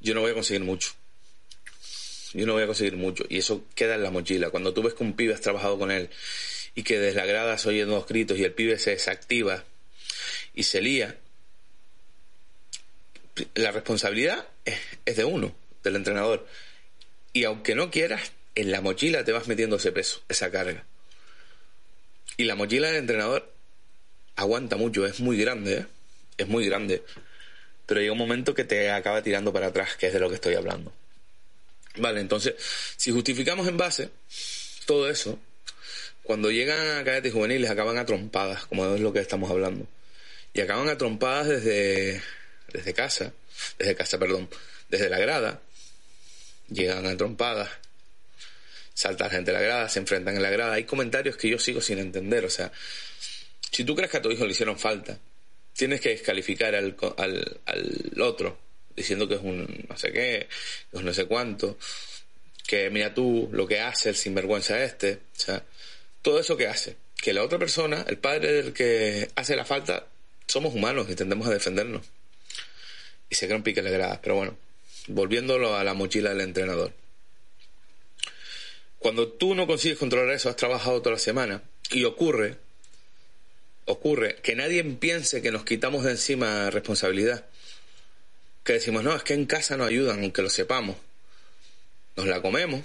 yo 0.00 0.14
no 0.14 0.20
voy 0.20 0.32
a 0.32 0.34
conseguir 0.34 0.62
mucho 0.62 0.92
yo 2.34 2.46
no 2.46 2.54
voy 2.54 2.62
a 2.62 2.66
conseguir 2.66 2.96
mucho. 2.96 3.24
Y 3.28 3.38
eso 3.38 3.64
queda 3.74 3.94
en 3.94 4.02
la 4.02 4.10
mochila. 4.10 4.50
Cuando 4.50 4.72
tú 4.72 4.82
ves 4.82 4.94
que 4.94 5.02
un 5.02 5.14
pibe 5.14 5.34
has 5.34 5.40
trabajado 5.40 5.78
con 5.78 5.90
él 5.90 6.10
y 6.74 6.82
que 6.82 6.98
desde 6.98 7.18
la 7.18 7.26
grada 7.26 7.56
los 7.64 8.06
gritos 8.06 8.38
y 8.38 8.44
el 8.44 8.52
pibe 8.52 8.78
se 8.78 8.90
desactiva 8.90 9.64
y 10.54 10.64
se 10.64 10.80
lía, 10.80 11.18
la 13.54 13.72
responsabilidad 13.72 14.46
es, 14.64 15.16
de 15.16 15.24
uno, 15.24 15.54
del 15.82 15.96
entrenador. 15.96 16.46
Y 17.32 17.44
aunque 17.44 17.74
no 17.74 17.90
quieras, 17.90 18.32
en 18.54 18.70
la 18.70 18.80
mochila 18.80 19.24
te 19.24 19.32
vas 19.32 19.48
metiendo 19.48 19.76
ese 19.76 19.92
peso, 19.92 20.22
esa 20.28 20.50
carga. 20.50 20.84
Y 22.36 22.44
la 22.44 22.54
mochila 22.54 22.88
del 22.88 22.96
entrenador 22.96 23.52
aguanta 24.36 24.76
mucho, 24.76 25.06
es 25.06 25.20
muy 25.20 25.36
grande, 25.36 25.74
¿eh? 25.74 25.86
es 26.38 26.48
muy 26.48 26.66
grande. 26.66 27.02
Pero 27.86 28.00
llega 28.00 28.12
un 28.12 28.18
momento 28.18 28.54
que 28.54 28.64
te 28.64 28.90
acaba 28.90 29.22
tirando 29.22 29.52
para 29.52 29.68
atrás, 29.68 29.96
que 29.96 30.06
es 30.06 30.12
de 30.12 30.20
lo 30.20 30.28
que 30.28 30.36
estoy 30.36 30.54
hablando. 30.54 30.92
Vale, 31.96 32.20
entonces, 32.20 32.54
si 32.96 33.10
justificamos 33.10 33.68
en 33.68 33.76
base 33.76 34.10
todo 34.86 35.10
eso, 35.10 35.38
cuando 36.22 36.50
llegan 36.50 36.98
a 36.98 37.04
cadetes 37.04 37.32
juveniles 37.32 37.70
acaban 37.70 37.98
a 37.98 38.06
trompadas, 38.06 38.66
como 38.66 38.94
es 38.94 39.00
lo 39.00 39.12
que 39.12 39.20
estamos 39.20 39.50
hablando. 39.50 39.86
Y 40.54 40.60
acaban 40.60 40.88
a 40.88 40.96
trompadas 40.96 41.48
desde, 41.48 42.22
desde 42.72 42.94
casa, 42.94 43.32
desde 43.78 43.94
casa, 43.94 44.18
perdón, 44.18 44.48
desde 44.88 45.08
la 45.08 45.18
grada. 45.18 45.60
Llegan 46.68 47.06
a 47.06 47.16
trompadas, 47.16 47.70
salta 48.94 49.30
gente 49.30 49.50
de 49.50 49.58
la 49.58 49.62
grada, 49.62 49.88
se 49.88 49.98
enfrentan 49.98 50.36
en 50.36 50.42
la 50.42 50.50
grada. 50.50 50.74
Hay 50.74 50.84
comentarios 50.84 51.36
que 51.36 51.48
yo 51.48 51.58
sigo 51.58 51.80
sin 51.80 51.98
entender. 51.98 52.44
O 52.44 52.50
sea, 52.50 52.72
si 53.70 53.84
tú 53.84 53.94
crees 53.94 54.10
que 54.10 54.18
a 54.18 54.22
tu 54.22 54.30
hijo 54.30 54.44
le 54.44 54.52
hicieron 54.52 54.78
falta, 54.78 55.18
tienes 55.74 56.00
que 56.00 56.10
descalificar 56.10 56.74
al, 56.74 56.96
al, 57.16 57.60
al 57.66 58.20
otro 58.20 58.58
diciendo 58.96 59.28
que 59.28 59.34
es 59.34 59.40
un 59.40 59.86
no 59.88 59.96
sé 59.96 60.12
qué, 60.12 60.48
que 60.90 60.98
es 60.98 61.02
no 61.02 61.14
sé 61.14 61.24
cuánto, 61.26 61.78
que 62.66 62.90
mira 62.90 63.14
tú 63.14 63.48
lo 63.52 63.66
que 63.66 63.80
hace 63.80 64.10
el 64.10 64.16
sinvergüenza 64.16 64.82
este, 64.82 65.14
o 65.14 65.40
sea, 65.40 65.64
todo 66.22 66.38
eso 66.38 66.56
que 66.56 66.68
hace, 66.68 66.96
que 67.16 67.32
la 67.32 67.42
otra 67.42 67.58
persona, 67.58 68.04
el 68.08 68.18
padre 68.18 68.52
del 68.52 68.72
que 68.72 69.28
hace 69.34 69.56
la 69.56 69.64
falta, 69.64 70.06
somos 70.46 70.74
humanos 70.74 71.08
y 71.08 71.14
tendemos 71.14 71.46
a 71.46 71.50
defendernos. 71.50 72.02
Y 73.30 73.34
se 73.34 73.46
crean 73.46 73.62
piques 73.62 73.82
de 73.82 73.90
gradas, 73.90 74.18
pero 74.22 74.36
bueno, 74.36 74.58
volviéndolo 75.08 75.74
a 75.74 75.84
la 75.84 75.94
mochila 75.94 76.30
del 76.30 76.42
entrenador. 76.42 76.92
Cuando 79.02 79.28
tú 79.28 79.54
no 79.54 79.66
consigues 79.66 79.98
controlar 79.98 80.34
eso, 80.34 80.48
has 80.48 80.56
trabajado 80.56 81.00
toda 81.00 81.14
la 81.14 81.18
semana 81.18 81.62
y 81.90 82.04
ocurre, 82.04 82.56
ocurre 83.84 84.36
que 84.42 84.54
nadie 84.54 84.82
piense 84.84 85.42
que 85.42 85.50
nos 85.50 85.64
quitamos 85.64 86.04
de 86.04 86.12
encima 86.12 86.70
responsabilidad 86.70 87.44
que 88.64 88.74
decimos, 88.74 89.02
no, 89.02 89.14
es 89.14 89.22
que 89.22 89.34
en 89.34 89.46
casa 89.46 89.76
no 89.76 89.84
ayudan, 89.84 90.20
aunque 90.20 90.42
lo 90.42 90.50
sepamos. 90.50 90.96
Nos 92.16 92.26
la 92.26 92.40
comemos, 92.42 92.84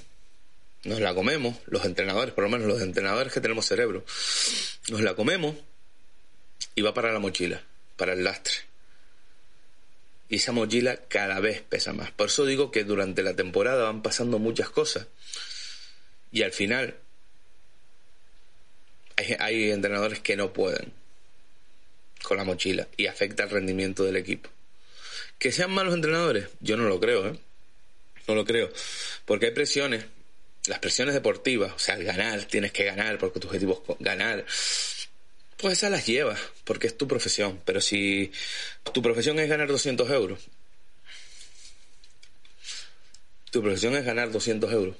nos 0.83 0.99
la 0.99 1.13
comemos, 1.13 1.57
los 1.65 1.85
entrenadores, 1.85 2.33
por 2.33 2.45
lo 2.45 2.49
menos 2.49 2.67
los 2.67 2.81
entrenadores 2.81 3.33
que 3.33 3.41
tenemos 3.41 3.65
cerebro, 3.65 4.03
nos 4.89 5.01
la 5.01 5.15
comemos 5.15 5.55
y 6.75 6.81
va 6.81 6.93
para 6.93 7.11
la 7.11 7.19
mochila, 7.19 7.61
para 7.95 8.13
el 8.13 8.23
lastre. 8.23 8.53
Y 10.29 10.37
esa 10.37 10.51
mochila 10.51 10.97
cada 11.07 11.39
vez 11.39 11.61
pesa 11.61 11.93
más. 11.93 12.11
Por 12.11 12.27
eso 12.27 12.45
digo 12.45 12.71
que 12.71 12.83
durante 12.83 13.21
la 13.21 13.35
temporada 13.35 13.83
van 13.83 14.01
pasando 14.01 14.39
muchas 14.39 14.69
cosas. 14.69 15.07
Y 16.31 16.43
al 16.43 16.51
final 16.51 16.95
hay, 19.39 19.71
entrenadores 19.71 20.19
que 20.19 20.35
no 20.35 20.53
pueden 20.53 20.93
con 22.23 22.37
la 22.37 22.43
mochila 22.43 22.87
y 22.97 23.07
afecta 23.07 23.43
el 23.43 23.49
rendimiento 23.49 24.03
del 24.03 24.17
equipo. 24.17 24.49
¿Que 25.39 25.51
sean 25.51 25.71
malos 25.71 25.93
entrenadores? 25.93 26.47
Yo 26.59 26.77
no 26.77 26.87
lo 26.87 26.99
creo, 26.99 27.27
¿eh? 27.27 27.39
No 28.27 28.35
lo 28.35 28.45
creo. 28.45 28.71
Porque 29.25 29.47
hay 29.47 29.51
presiones, 29.53 30.05
las 30.65 30.79
presiones 30.79 31.13
deportivas, 31.13 31.73
o 31.73 31.79
sea, 31.79 31.95
el 31.95 32.03
ganar, 32.03 32.43
tienes 32.45 32.71
que 32.71 32.83
ganar 32.83 33.17
porque 33.17 33.39
tu 33.39 33.47
objetivo 33.47 33.83
es 33.87 33.95
ganar. 33.99 34.45
Pues 35.57 35.77
esas 35.77 35.91
las 35.91 36.05
llevas, 36.05 36.39
porque 36.63 36.87
es 36.87 36.97
tu 36.97 37.07
profesión. 37.07 37.61
Pero 37.65 37.81
si 37.81 38.31
tu 38.93 39.01
profesión 39.01 39.39
es 39.39 39.49
ganar 39.49 39.67
200 39.67 40.09
euros, 40.11 40.39
tu 43.51 43.61
profesión 43.61 43.95
es 43.95 44.05
ganar 44.05 44.31
200 44.31 44.71
euros, 44.71 44.95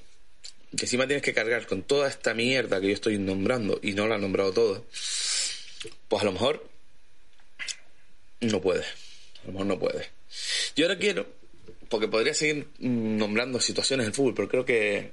que 0.76 0.84
encima 0.84 1.06
tienes 1.06 1.22
que 1.22 1.34
cargar 1.34 1.66
con 1.66 1.82
toda 1.82 2.08
esta 2.08 2.34
mierda 2.34 2.80
que 2.80 2.88
yo 2.88 2.94
estoy 2.94 3.18
nombrando 3.18 3.80
y 3.82 3.92
no 3.92 4.06
la 4.06 4.16
he 4.16 4.18
nombrado 4.18 4.52
toda, 4.52 4.82
pues 6.08 6.22
a 6.22 6.26
lo 6.26 6.32
mejor 6.32 6.68
no 8.40 8.60
puedes. 8.60 8.86
A 9.42 9.46
lo 9.46 9.52
mejor 9.52 9.66
no 9.66 9.78
puedes. 9.78 10.08
Yo 10.76 10.86
ahora 10.86 10.98
quiero, 10.98 11.26
porque 11.88 12.08
podría 12.08 12.34
seguir 12.34 12.68
nombrando 12.78 13.60
situaciones 13.60 14.06
del 14.06 14.14
fútbol, 14.14 14.34
pero 14.34 14.48
creo 14.48 14.64
que 14.64 15.12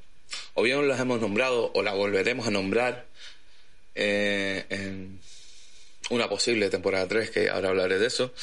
o 0.53 0.63
bien 0.63 0.87
las 0.87 0.99
hemos 0.99 1.21
nombrado 1.21 1.71
o 1.73 1.81
la 1.83 1.93
volveremos 1.93 2.47
a 2.47 2.51
nombrar 2.51 3.05
eh, 3.93 4.65
en 4.69 5.19
una 6.09 6.29
posible 6.29 6.69
temporada 6.69 7.07
3, 7.07 7.29
que 7.29 7.49
ahora 7.49 7.69
hablaré 7.69 7.99
de 7.99 8.07
eso. 8.07 8.33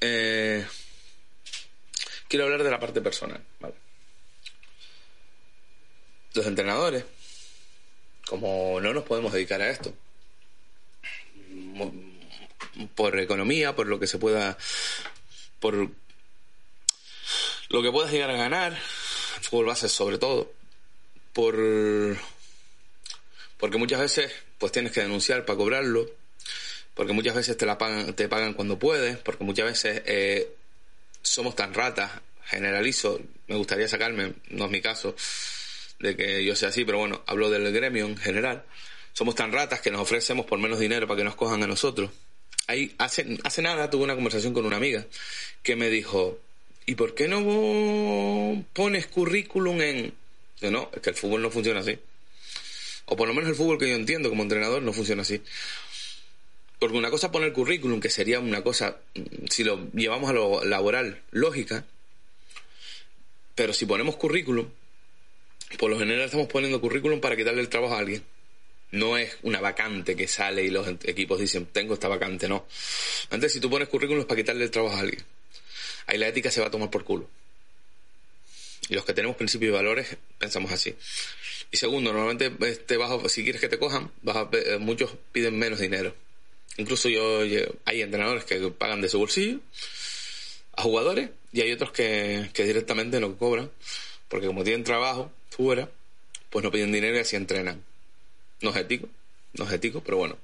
Eh, 0.00 0.64
quiero 2.28 2.44
hablar 2.44 2.62
de 2.62 2.70
la 2.70 2.80
parte 2.80 3.00
personal. 3.00 3.42
Los 6.34 6.46
entrenadores, 6.46 7.04
como 8.26 8.80
no 8.80 8.92
nos 8.92 9.04
podemos 9.04 9.32
dedicar 9.32 9.60
a 9.60 9.70
esto, 9.70 9.92
por 12.94 13.18
economía, 13.18 13.74
por 13.74 13.86
lo 13.86 13.98
que 13.98 14.06
se 14.06 14.18
pueda 14.18 14.56
por 15.58 15.90
lo 17.68 17.82
que 17.82 17.92
puedas 17.92 18.10
llegar 18.10 18.30
a 18.30 18.36
ganar, 18.36 18.76
fútbol 19.42 19.66
base 19.66 19.88
sobre 19.88 20.18
todo, 20.18 20.52
por 21.32 21.56
porque 23.58 23.78
muchas 23.78 24.00
veces 24.00 24.32
pues 24.58 24.72
tienes 24.72 24.92
que 24.92 25.02
denunciar 25.02 25.44
para 25.44 25.58
cobrarlo, 25.58 26.10
porque 26.94 27.12
muchas 27.12 27.34
veces 27.34 27.56
te 27.56 27.66
la 27.66 27.78
pagan, 27.78 28.14
te 28.14 28.28
pagan 28.28 28.54
cuando 28.54 28.78
puedes, 28.78 29.18
porque 29.18 29.44
muchas 29.44 29.66
veces 29.66 30.02
eh, 30.06 30.54
somos 31.22 31.54
tan 31.54 31.74
ratas, 31.74 32.10
generalizo, 32.44 33.20
me 33.46 33.56
gustaría 33.56 33.86
sacarme, 33.86 34.34
no 34.48 34.64
es 34.64 34.70
mi 34.70 34.80
caso, 34.80 35.14
de 36.00 36.16
que 36.16 36.44
yo 36.44 36.56
sea 36.56 36.70
así, 36.70 36.84
pero 36.84 36.98
bueno, 36.98 37.22
hablo 37.26 37.50
del 37.50 37.70
gremio 37.72 38.06
en 38.06 38.16
general. 38.16 38.64
Somos 39.12 39.34
tan 39.34 39.52
ratas 39.52 39.80
que 39.80 39.90
nos 39.90 40.00
ofrecemos 40.00 40.46
por 40.46 40.58
menos 40.58 40.78
dinero 40.78 41.06
para 41.06 41.18
que 41.18 41.24
nos 41.24 41.36
cojan 41.36 41.62
a 41.62 41.66
nosotros. 41.66 42.10
Ahí, 42.66 42.94
hace, 42.98 43.38
hace 43.44 43.62
nada 43.62 43.90
tuve 43.90 44.04
una 44.04 44.14
conversación 44.14 44.54
con 44.54 44.64
una 44.64 44.76
amiga 44.76 45.06
que 45.62 45.76
me 45.76 45.90
dijo, 45.90 46.38
¿y 46.86 46.94
por 46.94 47.14
qué 47.14 47.28
no 47.28 48.64
pones 48.72 49.06
currículum 49.06 49.80
en...? 49.82 50.14
Yo, 50.60 50.70
no, 50.70 50.90
es 50.94 51.00
que 51.00 51.10
el 51.10 51.16
fútbol 51.16 51.42
no 51.42 51.50
funciona 51.50 51.80
así. 51.80 51.98
O 53.06 53.16
por 53.16 53.26
lo 53.28 53.34
menos 53.34 53.50
el 53.50 53.56
fútbol 53.56 53.78
que 53.78 53.88
yo 53.88 53.96
entiendo 53.96 54.28
como 54.28 54.42
entrenador 54.42 54.82
no 54.82 54.92
funciona 54.92 55.22
así. 55.22 55.42
Porque 56.78 56.96
una 56.96 57.10
cosa 57.10 57.26
es 57.26 57.32
poner 57.32 57.52
currículum, 57.52 58.00
que 58.00 58.08
sería 58.08 58.40
una 58.40 58.62
cosa, 58.62 58.98
si 59.50 59.64
lo 59.64 59.90
llevamos 59.92 60.30
a 60.30 60.32
lo 60.32 60.64
laboral, 60.64 61.20
lógica, 61.30 61.84
pero 63.54 63.74
si 63.74 63.84
ponemos 63.84 64.16
currículum, 64.16 64.68
por 65.78 65.90
lo 65.90 65.98
general 65.98 66.24
estamos 66.24 66.48
poniendo 66.48 66.80
currículum 66.80 67.20
para 67.20 67.36
quitarle 67.36 67.60
el 67.60 67.68
trabajo 67.68 67.94
a 67.94 67.98
alguien. 67.98 68.24
No 68.92 69.16
es 69.16 69.36
una 69.42 69.60
vacante 69.60 70.16
que 70.16 70.26
sale 70.26 70.64
y 70.64 70.70
los 70.70 70.86
equipos 71.04 71.38
dicen, 71.38 71.66
tengo 71.66 71.94
esta 71.94 72.08
vacante, 72.08 72.48
no. 72.48 72.66
Antes, 73.30 73.52
si 73.52 73.60
tú 73.60 73.70
pones 73.70 73.88
currículum 73.88 74.22
es 74.22 74.26
para 74.26 74.40
quitarle 74.40 74.64
el 74.64 74.70
trabajo 74.70 74.96
a 74.96 75.00
alguien. 75.00 75.24
Ahí 76.06 76.18
la 76.18 76.26
ética 76.26 76.50
se 76.50 76.60
va 76.60 76.66
a 76.66 76.70
tomar 76.70 76.90
por 76.90 77.04
culo. 77.04 77.28
Y 78.88 78.94
los 78.94 79.04
que 79.04 79.14
tenemos 79.14 79.36
principios 79.36 79.70
y 79.70 79.72
valores 79.72 80.16
pensamos 80.38 80.72
así. 80.72 80.96
Y 81.70 81.76
segundo, 81.76 82.12
normalmente 82.12 82.52
este 82.66 82.96
bajo, 82.96 83.28
si 83.28 83.44
quieres 83.44 83.60
que 83.60 83.68
te 83.68 83.78
cojan, 83.78 84.10
eh, 84.52 84.78
muchos 84.80 85.12
piden 85.30 85.56
menos 85.56 85.78
dinero. 85.78 86.12
Incluso 86.76 87.08
yo, 87.08 87.42
hay 87.84 88.02
entrenadores 88.02 88.44
que 88.44 88.58
pagan 88.72 89.00
de 89.00 89.08
su 89.08 89.18
bolsillo 89.18 89.60
a 90.72 90.82
jugadores 90.82 91.30
y 91.52 91.60
hay 91.60 91.72
otros 91.72 91.92
que, 91.92 92.50
que 92.52 92.64
directamente 92.64 93.20
no 93.20 93.36
cobran 93.36 93.70
porque 94.28 94.46
como 94.46 94.64
tienen 94.64 94.84
trabajo 94.84 95.30
fuera, 95.62 95.90
pues 96.50 96.64
no 96.64 96.70
piden 96.70 96.92
dinero 96.92 97.16
y 97.16 97.20
así 97.20 97.36
entrenan. 97.36 97.84
No 98.60 98.70
es 98.70 98.76
ético, 98.76 99.08
no 99.54 99.64
es 99.66 99.72
ético, 99.72 100.02
pero 100.02 100.16
bueno. 100.16 100.38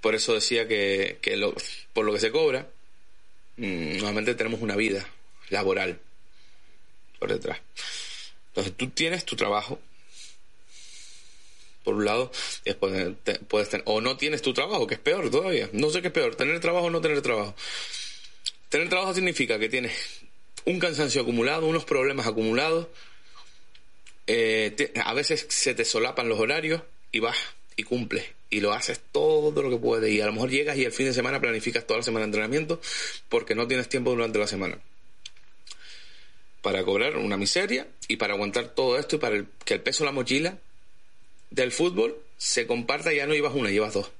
Por 0.00 0.14
eso 0.14 0.34
decía 0.34 0.68
que, 0.68 1.18
que 1.20 1.36
lo, 1.36 1.54
por 1.92 2.04
lo 2.04 2.12
que 2.12 2.20
se 2.20 2.30
cobra, 2.30 2.68
mmm, 3.56 3.96
normalmente 3.96 4.34
tenemos 4.34 4.60
una 4.60 4.76
vida 4.76 5.08
laboral 5.50 5.98
por 7.18 7.32
detrás. 7.32 7.60
Entonces 8.48 8.74
tú 8.76 8.90
tienes 8.90 9.24
tu 9.24 9.34
trabajo, 9.34 9.80
por 11.82 11.94
un 11.94 12.04
lado, 12.04 12.30
después 12.64 13.14
puedes 13.48 13.68
tener, 13.68 13.84
o 13.86 14.00
no 14.00 14.16
tienes 14.16 14.40
tu 14.42 14.54
trabajo, 14.54 14.86
que 14.86 14.94
es 14.94 15.00
peor 15.00 15.30
todavía. 15.30 15.68
No 15.72 15.90
sé 15.90 16.00
qué 16.00 16.08
es 16.08 16.14
peor, 16.14 16.36
tener 16.36 16.60
trabajo 16.60 16.86
o 16.86 16.90
no 16.90 17.00
tener 17.00 17.20
trabajo. 17.22 17.54
Tener 18.68 18.88
trabajo 18.88 19.14
significa 19.14 19.58
que 19.58 19.68
tienes 19.68 19.92
un 20.64 20.78
cansancio 20.78 21.22
acumulado, 21.22 21.66
unos 21.66 21.84
problemas 21.84 22.26
acumulados, 22.26 22.88
eh, 24.26 24.92
a 25.04 25.14
veces 25.14 25.46
se 25.48 25.74
te 25.74 25.84
solapan 25.84 26.28
los 26.28 26.38
horarios 26.38 26.82
y 27.12 27.20
vas 27.20 27.36
y 27.76 27.82
cumples 27.82 28.24
y 28.50 28.60
lo 28.60 28.72
haces 28.72 29.00
todo 29.12 29.62
lo 29.62 29.70
que 29.70 29.76
puedes 29.76 30.10
y 30.12 30.20
a 30.20 30.26
lo 30.26 30.32
mejor 30.32 30.50
llegas 30.50 30.76
y 30.76 30.84
el 30.84 30.92
fin 30.92 31.06
de 31.06 31.12
semana 31.12 31.40
planificas 31.40 31.86
toda 31.86 31.98
la 31.98 32.04
semana 32.04 32.24
de 32.24 32.26
entrenamiento 32.26 32.80
porque 33.28 33.54
no 33.54 33.66
tienes 33.66 33.88
tiempo 33.88 34.10
durante 34.10 34.38
la 34.38 34.46
semana 34.46 34.78
para 36.64 36.82
cobrar 36.82 37.18
una 37.18 37.36
miseria 37.36 37.86
y 38.08 38.16
para 38.16 38.32
aguantar 38.32 38.68
todo 38.74 38.98
esto 38.98 39.16
y 39.16 39.18
para 39.18 39.44
que 39.66 39.74
el 39.74 39.82
peso 39.82 40.02
de 40.02 40.06
la 40.06 40.12
mochila 40.12 40.58
del 41.50 41.72
fútbol 41.72 42.18
se 42.38 42.66
comparta 42.66 43.12
ya 43.12 43.26
no 43.26 43.34
llevas 43.34 43.54
una, 43.54 43.70
llevas 43.70 43.92
dos. 43.92 44.10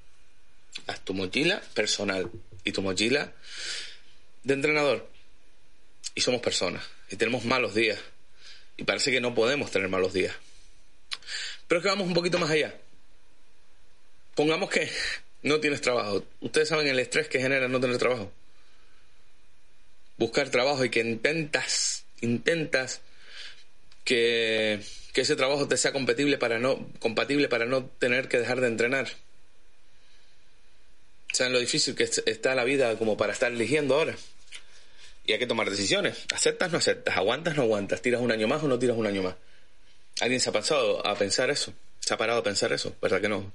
Haz 0.86 1.00
tu 1.00 1.14
mochila 1.14 1.62
personal 1.72 2.30
y 2.62 2.72
tu 2.72 2.82
mochila 2.82 3.32
de 4.42 4.54
entrenador. 4.54 5.08
Y 6.14 6.20
somos 6.20 6.42
personas 6.42 6.84
y 7.10 7.16
tenemos 7.16 7.46
malos 7.46 7.74
días 7.74 7.98
y 8.76 8.84
parece 8.84 9.10
que 9.10 9.20
no 9.20 9.34
podemos 9.34 9.70
tener 9.70 9.88
malos 9.88 10.12
días. 10.12 10.34
Pero 11.68 11.78
es 11.78 11.82
que 11.82 11.90
vamos 11.90 12.06
un 12.06 12.14
poquito 12.14 12.38
más 12.38 12.50
allá. 12.50 12.74
Pongamos 14.34 14.70
que 14.70 14.90
no 15.42 15.60
tienes 15.60 15.80
trabajo. 15.80 16.24
Ustedes 16.40 16.68
saben 16.68 16.86
el 16.86 16.98
estrés 16.98 17.28
que 17.28 17.40
genera 17.40 17.68
no 17.68 17.80
tener 17.80 17.98
trabajo. 17.98 18.32
Buscar 20.16 20.48
trabajo 20.50 20.84
y 20.84 20.90
que 20.90 21.00
intentas, 21.00 22.04
intentas 22.20 23.00
que, 24.04 24.80
que 25.12 25.20
ese 25.22 25.36
trabajo 25.36 25.66
te 25.66 25.76
sea 25.76 25.92
compatible 25.92 26.38
para 26.38 26.58
no, 26.58 26.88
compatible 27.00 27.48
para 27.48 27.64
no 27.64 27.86
tener 27.86 28.28
que 28.28 28.38
dejar 28.38 28.60
de 28.60 28.68
entrenar. 28.68 29.08
¿Saben 31.32 31.52
lo 31.52 31.58
difícil 31.58 31.96
que 31.96 32.04
está 32.04 32.54
la 32.54 32.62
vida 32.62 32.96
como 32.96 33.16
para 33.16 33.32
estar 33.32 33.50
eligiendo 33.50 33.96
ahora? 33.96 34.16
Y 35.24 35.32
hay 35.32 35.38
que 35.38 35.46
tomar 35.46 35.70
decisiones. 35.70 36.24
¿Aceptas 36.34 36.70
no 36.70 36.78
aceptas? 36.78 37.16
¿Aguantas 37.16 37.56
no 37.56 37.62
aguantas? 37.62 38.02
¿Tiras 38.02 38.20
un 38.20 38.30
año 38.30 38.46
más 38.46 38.62
o 38.62 38.68
no 38.68 38.78
tiras 38.78 38.96
un 38.96 39.06
año 39.06 39.22
más? 39.22 39.36
¿Alguien 40.20 40.40
se 40.40 40.50
ha 40.50 40.52
pasado 40.52 41.04
a 41.06 41.16
pensar 41.16 41.50
eso? 41.50 41.72
¿Se 42.00 42.12
ha 42.14 42.16
parado 42.16 42.40
a 42.40 42.42
pensar 42.42 42.72
eso? 42.72 42.94
¿Verdad 43.00 43.20
que 43.20 43.28
no? 43.28 43.52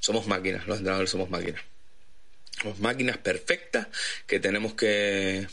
Somos 0.00 0.26
máquinas, 0.26 0.66
los 0.66 0.78
entrenadores 0.78 1.10
somos 1.10 1.30
máquinas. 1.30 1.62
Somos 2.62 2.78
máquinas 2.78 3.18
perfectas 3.18 3.88
que 4.26 4.38
tenemos 4.38 4.74
que 4.74 5.48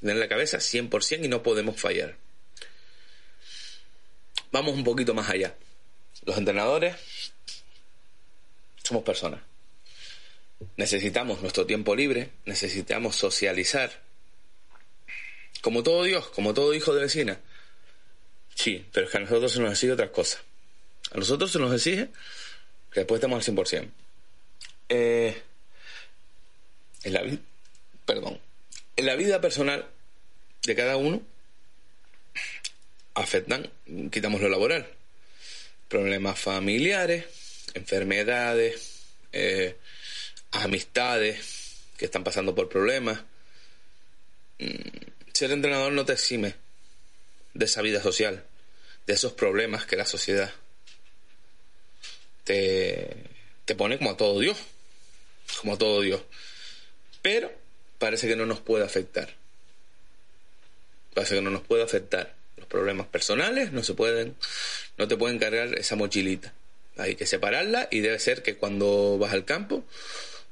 tener 0.00 0.16
en 0.16 0.20
la 0.20 0.28
cabeza 0.28 0.58
100% 0.58 1.24
y 1.24 1.28
no 1.28 1.42
podemos 1.42 1.80
fallar. 1.80 2.16
Vamos 4.52 4.74
un 4.74 4.84
poquito 4.84 5.12
más 5.14 5.28
allá. 5.28 5.54
Los 6.24 6.38
entrenadores 6.38 6.94
somos 8.82 9.02
personas. 9.02 9.40
Necesitamos 10.76 11.42
nuestro 11.42 11.66
tiempo 11.66 11.94
libre, 11.94 12.30
necesitamos 12.44 13.16
socializar, 13.16 14.05
como 15.66 15.82
todo 15.82 16.04
Dios, 16.04 16.28
como 16.28 16.54
todo 16.54 16.74
hijo 16.74 16.94
de 16.94 17.00
vecina. 17.00 17.40
Sí, 18.54 18.86
pero 18.92 19.06
es 19.06 19.10
que 19.10 19.18
a 19.18 19.22
nosotros 19.22 19.50
se 19.50 19.58
nos 19.58 19.72
exige 19.72 19.94
otras 19.94 20.10
cosas. 20.10 20.40
A 21.10 21.18
nosotros 21.18 21.50
se 21.50 21.58
nos 21.58 21.74
exige 21.74 22.06
que 22.92 23.00
después 23.00 23.18
estemos 23.18 23.48
al 23.48 23.56
100%. 23.56 23.90
Eh, 24.90 25.42
en 27.02 27.12
la 27.12 27.22
vida, 27.22 27.38
perdón, 28.04 28.40
en 28.94 29.06
la 29.06 29.16
vida 29.16 29.40
personal 29.40 29.88
de 30.62 30.76
cada 30.76 30.96
uno 30.96 31.20
afectan, 33.14 33.68
quitamos 34.12 34.40
lo 34.40 34.48
laboral, 34.48 34.86
problemas 35.88 36.38
familiares, 36.38 37.24
enfermedades, 37.74 39.02
eh, 39.32 39.76
amistades 40.52 41.88
que 41.98 42.04
están 42.04 42.22
pasando 42.22 42.54
por 42.54 42.68
problemas. 42.68 43.24
Mm, 44.60 45.15
ser 45.36 45.52
entrenador 45.52 45.92
no 45.92 46.04
te 46.04 46.14
exime 46.14 46.54
de 47.54 47.66
esa 47.66 47.82
vida 47.82 48.02
social, 48.02 48.44
de 49.06 49.12
esos 49.12 49.32
problemas 49.32 49.86
que 49.86 49.96
la 49.96 50.06
sociedad 50.06 50.50
te, 52.44 53.14
te 53.64 53.74
pone 53.74 53.98
como 53.98 54.12
a 54.12 54.16
todo 54.16 54.40
Dios, 54.40 54.56
como 55.60 55.74
a 55.74 55.78
todo 55.78 56.00
Dios. 56.00 56.22
Pero 57.20 57.52
parece 57.98 58.28
que 58.28 58.36
no 58.36 58.46
nos 58.46 58.60
puede 58.60 58.84
afectar. 58.84 59.34
Parece 61.14 61.34
que 61.34 61.42
no 61.42 61.50
nos 61.50 61.62
puede 61.62 61.82
afectar. 61.82 62.34
Los 62.56 62.66
problemas 62.66 63.06
personales 63.06 63.72
no 63.72 63.82
se 63.82 63.94
pueden, 63.94 64.36
no 64.96 65.06
te 65.06 65.16
pueden 65.16 65.38
cargar 65.38 65.78
esa 65.78 65.96
mochilita. 65.96 66.54
Hay 66.96 67.14
que 67.14 67.26
separarla 67.26 67.88
y 67.90 68.00
debe 68.00 68.18
ser 68.18 68.42
que 68.42 68.56
cuando 68.56 69.18
vas 69.18 69.34
al 69.34 69.44
campo 69.44 69.84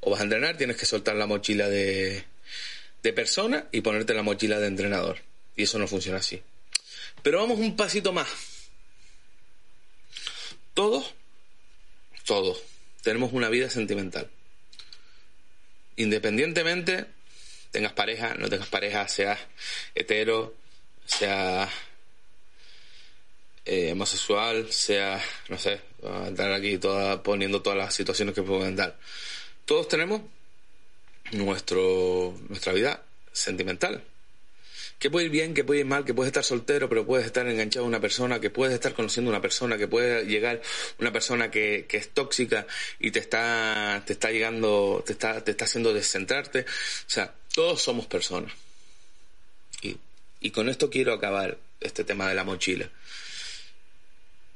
o 0.01 0.11
vas 0.11 0.21
a 0.21 0.25
entrenar 0.25 0.59
tienes 0.59 0.77
que 0.77 0.85
soltar 0.85 1.17
la 1.17 1.27
mochila 1.27 1.71
de, 1.71 2.25
de 3.05 3.13
persona 3.13 3.69
y 3.71 3.83
ponerte 3.83 4.15
la 4.15 4.23
mochila 4.23 4.59
de 4.59 4.67
entrenador. 4.67 5.19
Y 5.55 5.65
eso 5.65 5.79
no 5.79 5.87
funciona 5.87 6.19
así. 6.19 6.43
Pero 7.23 7.39
vamos 7.39 7.59
un 7.59 7.77
pasito 7.77 8.13
más. 8.13 8.29
Todos, 10.73 11.15
todos, 12.25 12.63
tenemos 13.03 13.33
una 13.33 13.51
vida 13.51 13.69
sentimental. 13.69 14.29
Independientemente 15.97 17.05
tengas 17.71 17.93
pareja, 17.93 18.35
no 18.35 18.49
tengas 18.49 18.69
pareja, 18.69 19.07
seas 19.07 19.39
hetero, 19.95 20.55
seas 21.05 21.71
eh, 23.67 23.93
homosexual, 23.93 24.73
seas, 24.73 25.23
no 25.51 25.59
sé, 25.59 25.81
a 26.03 26.29
entrar 26.29 26.53
aquí 26.53 26.79
toda, 26.79 27.23
poniendo 27.23 27.61
todas 27.61 27.79
las 27.79 27.95
situaciones 27.95 28.35
que 28.35 28.43
pueden 28.43 28.77
dar. 28.77 28.99
Todos 29.67 29.89
tenemos 29.89 30.23
nuestro, 31.35 32.39
nuestra 32.49 32.73
vida 32.73 33.03
sentimental. 33.33 34.03
Que 34.99 35.11
puede 35.11 35.27
ir 35.27 35.33
bien, 35.33 35.55
que 35.55 35.65
puede 35.65 35.81
ir 35.81 35.87
mal, 35.87 36.05
que 36.05 36.15
puedes 36.15 36.29
estar 36.29 36.45
soltero, 36.45 36.89
pero 36.89 37.05
puedes 37.05 37.27
estar 37.27 37.47
enganchado 37.47 37.85
a 37.85 37.89
una 37.89 38.01
persona, 38.01 38.41
que 38.41 38.49
puedes 38.49 38.75
estar 38.75 38.95
conociendo 38.95 39.31
a 39.31 39.35
una 39.35 39.43
persona, 39.43 39.77
que 39.77 39.89
puede 39.89 40.25
llegar 40.25 40.63
una 40.99 41.13
persona 41.13 41.51
que, 41.51 41.87
que 41.89 41.97
es 41.97 42.11
tóxica 42.11 42.67
y 43.01 43.11
te 43.11 43.19
está, 43.19 44.03
te 44.07 44.13
está 44.15 44.31
llegando, 44.31 45.03
te 45.05 45.13
está, 45.13 45.43
te 45.43 45.51
está 45.51 45.65
haciendo 45.65 45.93
descentrarte. 45.93 46.61
O 46.61 47.11
sea, 47.11 47.35
todos 47.53 47.83
somos 47.83 48.07
personas. 48.07 48.53
Y, 49.83 49.97
y 50.41 50.51
con 50.51 50.69
esto 50.69 50.89
quiero 50.89 51.13
acabar 51.13 51.59
este 51.81 52.05
tema 52.05 52.29
de 52.29 52.35
la 52.35 52.45
mochila. 52.45 52.89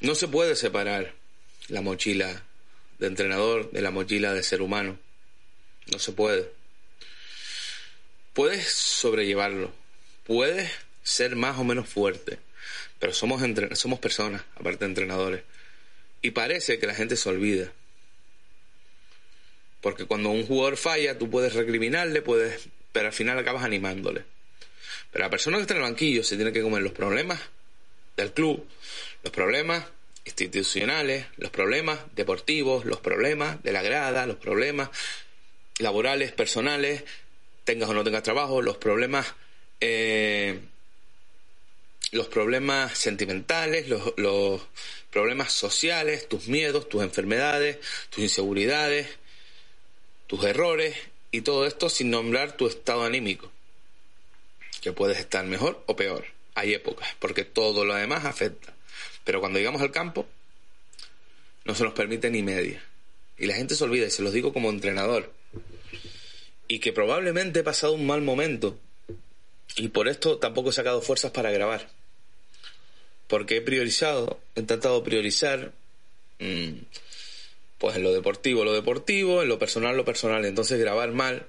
No 0.00 0.14
se 0.14 0.28
puede 0.28 0.54
separar 0.54 1.14
la 1.66 1.82
mochila 1.82 2.44
de 2.98 3.06
entrenador 3.06 3.70
de 3.72 3.82
la 3.82 3.90
mochila 3.90 4.32
de 4.32 4.42
ser 4.42 4.62
humano. 4.62 4.98
No 5.90 5.98
se 5.98 6.12
puede 6.12 6.57
puedes 8.38 8.68
sobrellevarlo, 8.72 9.72
puedes 10.24 10.70
ser 11.02 11.34
más 11.34 11.58
o 11.58 11.64
menos 11.64 11.88
fuerte, 11.88 12.38
pero 13.00 13.12
somos, 13.12 13.42
entre- 13.42 13.74
somos 13.74 13.98
personas, 13.98 14.42
aparte 14.54 14.84
de 14.84 14.90
entrenadores. 14.90 15.42
Y 16.22 16.30
parece 16.30 16.78
que 16.78 16.86
la 16.86 16.94
gente 16.94 17.16
se 17.16 17.28
olvida. 17.28 17.72
Porque 19.80 20.04
cuando 20.04 20.28
un 20.28 20.46
jugador 20.46 20.76
falla, 20.76 21.18
tú 21.18 21.28
puedes 21.28 21.54
recriminarle, 21.54 22.22
puedes, 22.22 22.68
pero 22.92 23.08
al 23.08 23.12
final 23.12 23.36
acabas 23.40 23.64
animándole. 23.64 24.22
Pero 25.10 25.24
la 25.24 25.30
persona 25.30 25.56
que 25.56 25.62
está 25.62 25.74
en 25.74 25.80
el 25.80 25.88
banquillo 25.90 26.22
se 26.22 26.36
tiene 26.36 26.52
que 26.52 26.62
comer 26.62 26.82
los 26.82 26.92
problemas 26.92 27.40
del 28.16 28.32
club, 28.32 28.64
los 29.24 29.32
problemas 29.32 29.84
institucionales, 30.24 31.26
los 31.38 31.50
problemas 31.50 31.98
deportivos, 32.14 32.84
los 32.84 33.00
problemas 33.00 33.60
de 33.64 33.72
la 33.72 33.82
grada, 33.82 34.26
los 34.26 34.36
problemas 34.36 34.90
laborales, 35.80 36.30
personales, 36.30 37.02
tengas 37.68 37.90
o 37.90 37.92
no 37.92 38.02
tengas 38.02 38.22
trabajo, 38.22 38.62
los 38.62 38.78
problemas, 38.78 39.34
eh, 39.78 40.58
los 42.12 42.26
problemas 42.28 42.96
sentimentales, 42.96 43.90
los, 43.90 44.14
los 44.16 44.62
problemas 45.10 45.52
sociales, 45.52 46.26
tus 46.30 46.48
miedos, 46.48 46.88
tus 46.88 47.02
enfermedades, 47.02 47.76
tus 48.08 48.24
inseguridades, 48.24 49.06
tus 50.26 50.42
errores 50.44 50.96
y 51.30 51.42
todo 51.42 51.66
esto 51.66 51.90
sin 51.90 52.10
nombrar 52.10 52.56
tu 52.56 52.68
estado 52.68 53.04
anímico, 53.04 53.52
que 54.80 54.94
puedes 54.94 55.18
estar 55.18 55.44
mejor 55.44 55.84
o 55.84 55.94
peor. 55.94 56.24
Hay 56.54 56.72
épocas, 56.72 57.06
porque 57.18 57.44
todo 57.44 57.84
lo 57.84 57.94
demás 57.94 58.24
afecta. 58.24 58.72
Pero 59.24 59.40
cuando 59.40 59.58
llegamos 59.58 59.82
al 59.82 59.92
campo, 59.92 60.26
no 61.66 61.74
se 61.74 61.84
nos 61.84 61.92
permite 61.92 62.30
ni 62.30 62.42
media. 62.42 62.82
Y 63.36 63.44
la 63.44 63.56
gente 63.56 63.74
se 63.74 63.84
olvida, 63.84 64.06
y 64.06 64.10
se 64.10 64.22
los 64.22 64.32
digo 64.32 64.54
como 64.54 64.70
entrenador. 64.70 65.37
Y 66.68 66.80
que 66.80 66.92
probablemente 66.92 67.60
he 67.60 67.64
pasado 67.64 67.94
un 67.94 68.06
mal 68.06 68.22
momento. 68.22 68.78
Y 69.76 69.88
por 69.88 70.08
esto 70.08 70.38
tampoco 70.38 70.70
he 70.70 70.72
sacado 70.72 71.00
fuerzas 71.00 71.30
para 71.32 71.50
grabar. 71.50 71.88
Porque 73.26 73.56
he 73.56 73.60
priorizado, 73.60 74.38
he 74.54 74.60
intentado 74.60 75.02
priorizar, 75.02 75.72
mm, 76.38 76.72
pues 77.78 77.96
en 77.96 78.02
lo 78.02 78.12
deportivo, 78.12 78.64
lo 78.64 78.72
deportivo, 78.72 79.42
en 79.42 79.48
lo 79.48 79.58
personal, 79.58 79.96
lo 79.96 80.04
personal. 80.04 80.44
Entonces 80.44 80.78
grabar 80.78 81.12
mal, 81.12 81.46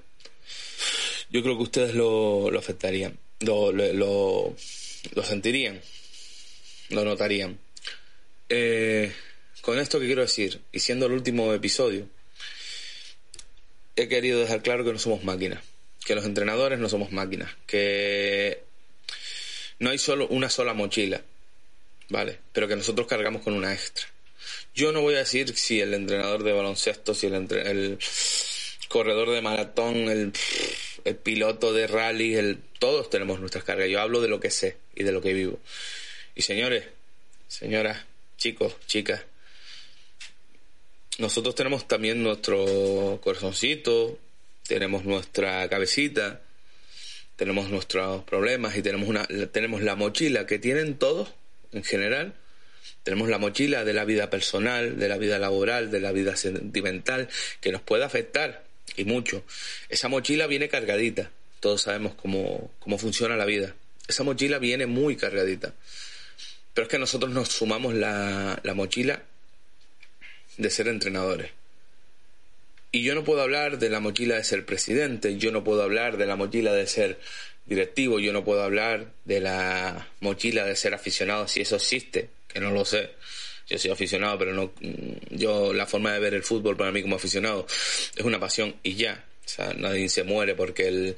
yo 1.30 1.42
creo 1.42 1.56
que 1.56 1.62
ustedes 1.62 1.94
lo, 1.94 2.50
lo 2.50 2.58
afectarían, 2.58 3.18
lo, 3.40 3.72
lo, 3.72 4.54
lo 5.14 5.22
sentirían, 5.22 5.80
lo 6.90 7.04
notarían. 7.04 7.58
Eh, 8.48 9.12
con 9.60 9.78
esto 9.78 10.00
que 10.00 10.06
quiero 10.06 10.22
decir, 10.22 10.60
y 10.72 10.80
siendo 10.80 11.06
el 11.06 11.12
último 11.12 11.52
episodio, 11.54 12.08
he 13.96 14.08
querido 14.08 14.40
dejar 14.40 14.62
claro 14.62 14.84
que 14.84 14.92
no 14.92 14.98
somos 14.98 15.24
máquinas, 15.24 15.62
que 16.04 16.14
los 16.14 16.24
entrenadores 16.24 16.78
no 16.78 16.88
somos 16.88 17.12
máquinas, 17.12 17.50
que 17.66 18.62
no 19.78 19.90
hay 19.90 19.98
solo 19.98 20.26
una 20.28 20.50
sola 20.50 20.74
mochila, 20.74 21.22
¿vale? 22.08 22.38
Pero 22.52 22.68
que 22.68 22.76
nosotros 22.76 23.06
cargamos 23.06 23.42
con 23.42 23.54
una 23.54 23.72
extra. 23.72 24.06
Yo 24.74 24.92
no 24.92 25.00
voy 25.02 25.14
a 25.14 25.18
decir 25.18 25.56
si 25.56 25.80
el 25.80 25.94
entrenador 25.94 26.42
de 26.42 26.52
baloncesto, 26.52 27.14
si 27.14 27.26
el, 27.26 27.34
entre- 27.34 27.70
el 27.70 27.98
corredor 28.88 29.30
de 29.30 29.42
maratón, 29.42 29.96
el, 30.08 30.32
el 31.04 31.16
piloto 31.16 31.72
de 31.72 31.86
rally, 31.86 32.34
el, 32.36 32.58
todos 32.78 33.10
tenemos 33.10 33.40
nuestras 33.40 33.64
cargas. 33.64 33.88
Yo 33.88 34.00
hablo 34.00 34.20
de 34.20 34.28
lo 34.28 34.40
que 34.40 34.50
sé 34.50 34.76
y 34.94 35.02
de 35.04 35.12
lo 35.12 35.20
que 35.20 35.32
vivo. 35.32 35.58
Y 36.34 36.42
señores, 36.42 36.84
señoras, 37.48 38.04
chicos, 38.36 38.74
chicas, 38.86 39.22
nosotros 41.20 41.54
tenemos 41.54 41.86
también 41.86 42.22
nuestro 42.22 43.20
corazoncito, 43.22 44.18
tenemos 44.66 45.04
nuestra 45.04 45.68
cabecita, 45.68 46.40
tenemos 47.36 47.70
nuestros 47.70 48.24
problemas 48.24 48.76
y 48.76 48.82
tenemos 48.82 49.08
una 49.08 49.26
tenemos 49.52 49.82
la 49.82 49.96
mochila 49.96 50.46
que 50.46 50.58
tienen 50.58 50.98
todos 50.98 51.28
en 51.72 51.84
general. 51.84 52.34
Tenemos 53.02 53.28
la 53.28 53.38
mochila 53.38 53.84
de 53.84 53.94
la 53.94 54.04
vida 54.04 54.28
personal, 54.28 54.98
de 54.98 55.08
la 55.08 55.16
vida 55.16 55.38
laboral, 55.38 55.90
de 55.90 56.00
la 56.00 56.12
vida 56.12 56.36
sentimental, 56.36 57.28
que 57.60 57.72
nos 57.72 57.80
puede 57.80 58.04
afectar 58.04 58.64
y 58.96 59.04
mucho. 59.04 59.42
Esa 59.88 60.08
mochila 60.08 60.46
viene 60.46 60.68
cargadita. 60.68 61.30
Todos 61.60 61.82
sabemos 61.82 62.14
cómo, 62.14 62.70
cómo 62.78 62.98
funciona 62.98 63.36
la 63.36 63.46
vida. 63.46 63.74
Esa 64.06 64.22
mochila 64.22 64.58
viene 64.58 64.86
muy 64.86 65.16
cargadita. 65.16 65.72
Pero 66.74 66.84
es 66.84 66.90
que 66.90 66.98
nosotros 66.98 67.32
nos 67.32 67.48
sumamos 67.48 67.94
la, 67.94 68.60
la 68.62 68.74
mochila 68.74 69.22
de 70.56 70.70
ser 70.70 70.88
entrenadores. 70.88 71.50
Y 72.92 73.02
yo 73.04 73.14
no 73.14 73.22
puedo 73.22 73.42
hablar 73.42 73.78
de 73.78 73.88
la 73.88 74.00
mochila 74.00 74.36
de 74.36 74.44
ser 74.44 74.66
presidente, 74.66 75.36
yo 75.36 75.52
no 75.52 75.62
puedo 75.62 75.82
hablar 75.82 76.16
de 76.16 76.26
la 76.26 76.36
mochila 76.36 76.72
de 76.72 76.86
ser 76.86 77.20
directivo, 77.66 78.18
yo 78.18 78.32
no 78.32 78.44
puedo 78.44 78.62
hablar 78.62 79.12
de 79.24 79.40
la 79.40 80.08
mochila 80.20 80.64
de 80.64 80.74
ser 80.74 80.92
aficionado, 80.94 81.46
si 81.46 81.60
eso 81.60 81.76
existe, 81.76 82.30
que 82.48 82.58
no 82.58 82.70
lo 82.70 82.84
sé. 82.84 83.10
Yo 83.68 83.78
soy 83.78 83.92
aficionado, 83.92 84.36
pero 84.36 84.52
no. 84.52 84.72
Yo, 85.30 85.72
la 85.72 85.86
forma 85.86 86.12
de 86.12 86.18
ver 86.18 86.34
el 86.34 86.42
fútbol 86.42 86.76
para 86.76 86.90
mí 86.90 87.02
como 87.02 87.14
aficionado 87.14 87.66
es 88.16 88.24
una 88.24 88.40
pasión 88.40 88.74
y 88.82 88.96
ya. 88.96 89.24
O 89.46 89.48
sea, 89.48 89.72
nadie 89.74 90.08
se 90.08 90.24
muere 90.24 90.56
porque 90.56 90.88
el 90.88 91.16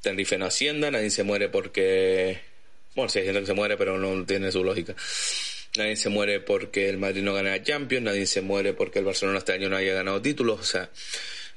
Tenerife 0.00 0.38
no 0.38 0.46
ascienda, 0.46 0.90
nadie 0.90 1.10
se 1.10 1.24
muere 1.24 1.50
porque. 1.50 2.40
Bueno, 2.94 3.10
sí, 3.10 3.18
hay 3.18 3.26
gente 3.26 3.40
que 3.40 3.46
se 3.46 3.52
muere, 3.52 3.76
pero 3.76 3.98
no 3.98 4.24
tiene 4.24 4.50
su 4.50 4.64
lógica. 4.64 4.94
Nadie 5.76 5.96
se 5.96 6.08
muere 6.08 6.38
porque 6.40 6.88
el 6.88 6.98
Madrid 6.98 7.22
no 7.22 7.34
gana 7.34 7.60
Champions, 7.62 8.04
nadie 8.04 8.26
se 8.26 8.42
muere 8.42 8.74
porque 8.74 9.00
el 9.00 9.04
Barcelona 9.04 9.38
este 9.38 9.52
año 9.52 9.68
no 9.68 9.76
haya 9.76 9.92
ganado 9.92 10.22
títulos. 10.22 10.60
O 10.60 10.64
sea, 10.64 10.88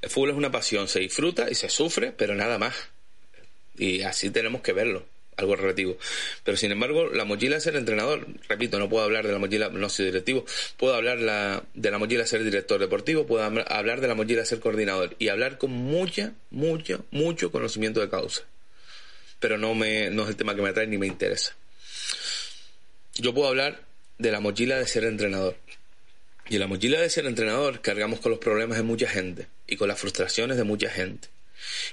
el 0.02 0.10
fútbol 0.10 0.32
es 0.32 0.36
una 0.36 0.52
pasión, 0.52 0.88
se 0.88 1.00
disfruta 1.00 1.50
y 1.52 1.56
se 1.56 1.70
sufre, 1.70 2.12
pero 2.12 2.34
nada 2.34 2.58
más. 2.58 2.76
Y 3.78 4.02
así 4.02 4.32
tenemos 4.32 4.62
que 4.64 4.74
verlo, 4.74 5.06
algo 5.36 5.56
relativo. 5.56 5.98
Pero 6.44 6.58
sin 6.58 6.72
embargo, 6.72 7.10
la 7.10 7.26
mochila 7.26 7.58
de 7.58 7.62
ser 7.62 7.76
entrenador, 7.76 8.26
repito, 8.50 8.80
no 8.80 8.90
puedo 8.90 9.04
hablar 9.06 9.28
de 9.28 9.34
la 9.34 9.38
mochila, 9.38 9.70
no 9.70 9.88
soy 9.88 10.06
directivo, 10.06 10.46
puedo 10.78 10.96
hablar 10.96 11.20
la, 11.20 11.64
de 11.76 11.92
la 11.92 12.00
mochila 12.00 12.26
ser 12.26 12.44
director 12.44 12.80
deportivo, 12.80 13.28
puedo 13.28 13.44
hablar- 13.44 14.02
de 14.02 14.08
la 14.08 14.16
mochila 14.16 14.44
ser 14.46 14.60
coordinador 14.60 15.16
y 15.20 15.28
hablar 15.28 15.60
con 15.60 15.70
mucha, 15.70 16.34
mucha, 16.50 17.02
mucho 17.12 17.52
conocimiento 17.52 18.00
de 18.00 18.10
causa. 18.10 18.42
Pero 19.40 19.60
no, 19.60 19.76
me, 19.76 20.10
no 20.10 20.24
es 20.24 20.30
el 20.30 20.36
tema 20.36 20.56
que 20.56 20.64
me 20.64 20.70
atrae 20.70 20.88
ni 20.88 20.98
me 20.98 21.06
interesa. 21.06 21.56
Yo 23.14 23.32
puedo 23.36 23.50
hablar 23.50 23.87
de 24.18 24.32
la 24.32 24.40
mochila 24.40 24.78
de 24.78 24.88
ser 24.88 25.04
entrenador. 25.06 25.58
Y 26.50 26.56
en 26.56 26.62
la 26.62 26.68
mochila 26.68 27.00
de 27.02 27.10
ser 27.10 27.26
entrenador 27.26 27.82
cargamos 27.82 28.20
con 28.20 28.32
los 28.32 28.40
problemas 28.40 28.78
de 28.78 28.84
mucha 28.84 29.08
gente 29.10 29.48
y 29.68 29.76
con 29.76 29.88
las 29.88 30.00
frustraciones 30.00 30.58
de 30.58 30.64
mucha 30.64 30.90
gente. 30.90 31.28